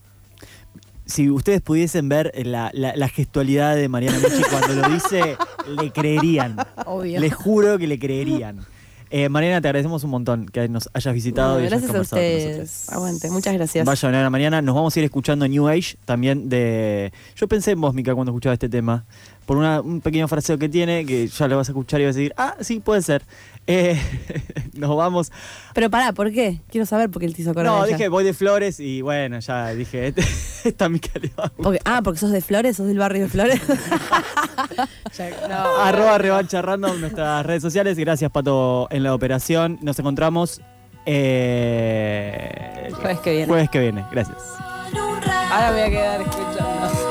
Si 1.06 1.30
ustedes 1.30 1.60
pudiesen 1.60 2.08
ver 2.08 2.32
la, 2.44 2.70
la- 2.74 2.96
la 2.96 3.08
gestualidad 3.08 3.76
de 3.76 3.88
Mariana 3.88 4.18
Michi 4.18 4.42
cuando 4.50 4.74
lo 4.74 4.88
dice, 4.88 5.36
le 5.80 5.92
creerían. 5.92 6.56
Obvio. 6.86 7.20
Les 7.20 7.32
juro 7.34 7.78
que 7.78 7.86
le 7.86 7.98
creerían. 8.00 8.64
Eh, 9.10 9.28
Mariana, 9.28 9.60
te 9.60 9.68
agradecemos 9.68 10.02
un 10.04 10.10
montón 10.10 10.46
que 10.46 10.68
nos 10.68 10.88
hayas 10.94 11.12
visitado 11.12 11.60
y 11.60 11.66
hayas 11.66 11.70
gracias 11.82 11.90
a 11.90 11.92
conversado 11.92 12.20
con 12.22 12.28
ustedes. 12.30 12.58
nosotros. 12.58 12.88
Aguante, 12.96 13.30
muchas 13.30 13.54
gracias. 13.54 13.84
Vaya 13.86 14.08
mañana 14.08 14.30
mañana. 14.30 14.62
Nos 14.62 14.74
vamos 14.74 14.96
a 14.96 14.98
ir 15.00 15.04
escuchando 15.04 15.46
New 15.46 15.68
Age 15.68 15.96
también 16.06 16.48
de. 16.48 17.12
Yo 17.36 17.46
pensé 17.46 17.72
en 17.72 17.80
vos, 17.80 17.92
Mica, 17.94 18.14
cuando 18.14 18.32
escuchaba 18.32 18.54
este 18.54 18.68
tema. 18.70 19.04
Por 19.44 19.58
una- 19.58 19.80
un 19.82 20.00
pequeño 20.00 20.26
fraseo 20.28 20.56
que 20.56 20.68
tiene, 20.68 21.04
que 21.04 21.26
ya 21.28 21.46
lo 21.46 21.58
vas 21.58 21.68
a 21.68 21.72
escuchar 21.72 22.00
y 22.00 22.06
vas 22.06 22.16
a 22.16 22.18
decir, 22.18 22.32
ah, 22.38 22.56
sí, 22.60 22.80
puede 22.80 23.02
ser. 23.02 23.22
Eh, 23.66 24.00
nos 24.74 24.96
vamos. 24.96 25.30
Pero 25.74 25.88
pará, 25.90 26.12
¿por 26.12 26.32
qué? 26.32 26.60
Quiero 26.68 26.84
saber 26.86 27.10
por 27.10 27.20
qué 27.20 27.26
él 27.26 27.34
te 27.34 27.42
hizo. 27.42 27.52
No, 27.54 27.84
dije 27.86 28.08
voy 28.08 28.24
de 28.24 28.34
flores 28.34 28.80
y 28.80 29.02
bueno, 29.02 29.38
ya 29.38 29.68
dije, 29.70 30.08
este- 30.08 30.24
esta. 30.68 30.88
Porque- 31.56 31.80
ah, 31.84 32.00
porque 32.02 32.18
sos 32.20 32.30
de 32.32 32.40
Flores, 32.40 32.76
sos 32.76 32.86
del 32.88 32.98
barrio 32.98 33.22
de 33.22 33.28
Flores. 33.28 33.60
Arroba 35.80 36.18
revancha 36.18 36.62
random 36.62 37.00
nuestras 37.00 37.44
redes 37.46 37.62
sociales. 37.62 37.98
Gracias, 37.98 38.30
Pato, 38.30 38.88
en 38.90 39.02
la 39.02 39.14
operación. 39.14 39.78
Nos 39.82 39.98
encontramos 39.98 40.60
eh, 41.06 42.88
Jueves 42.94 43.20
que 43.20 43.30
viene. 43.30 43.46
Jueves 43.46 43.70
que 43.70 43.78
viene. 43.80 44.04
Gracias. 44.10 44.38
Ahora 45.50 45.70
voy 45.72 45.80
a 45.80 45.90
quedar 45.90 46.20
escuchando. 46.20 47.01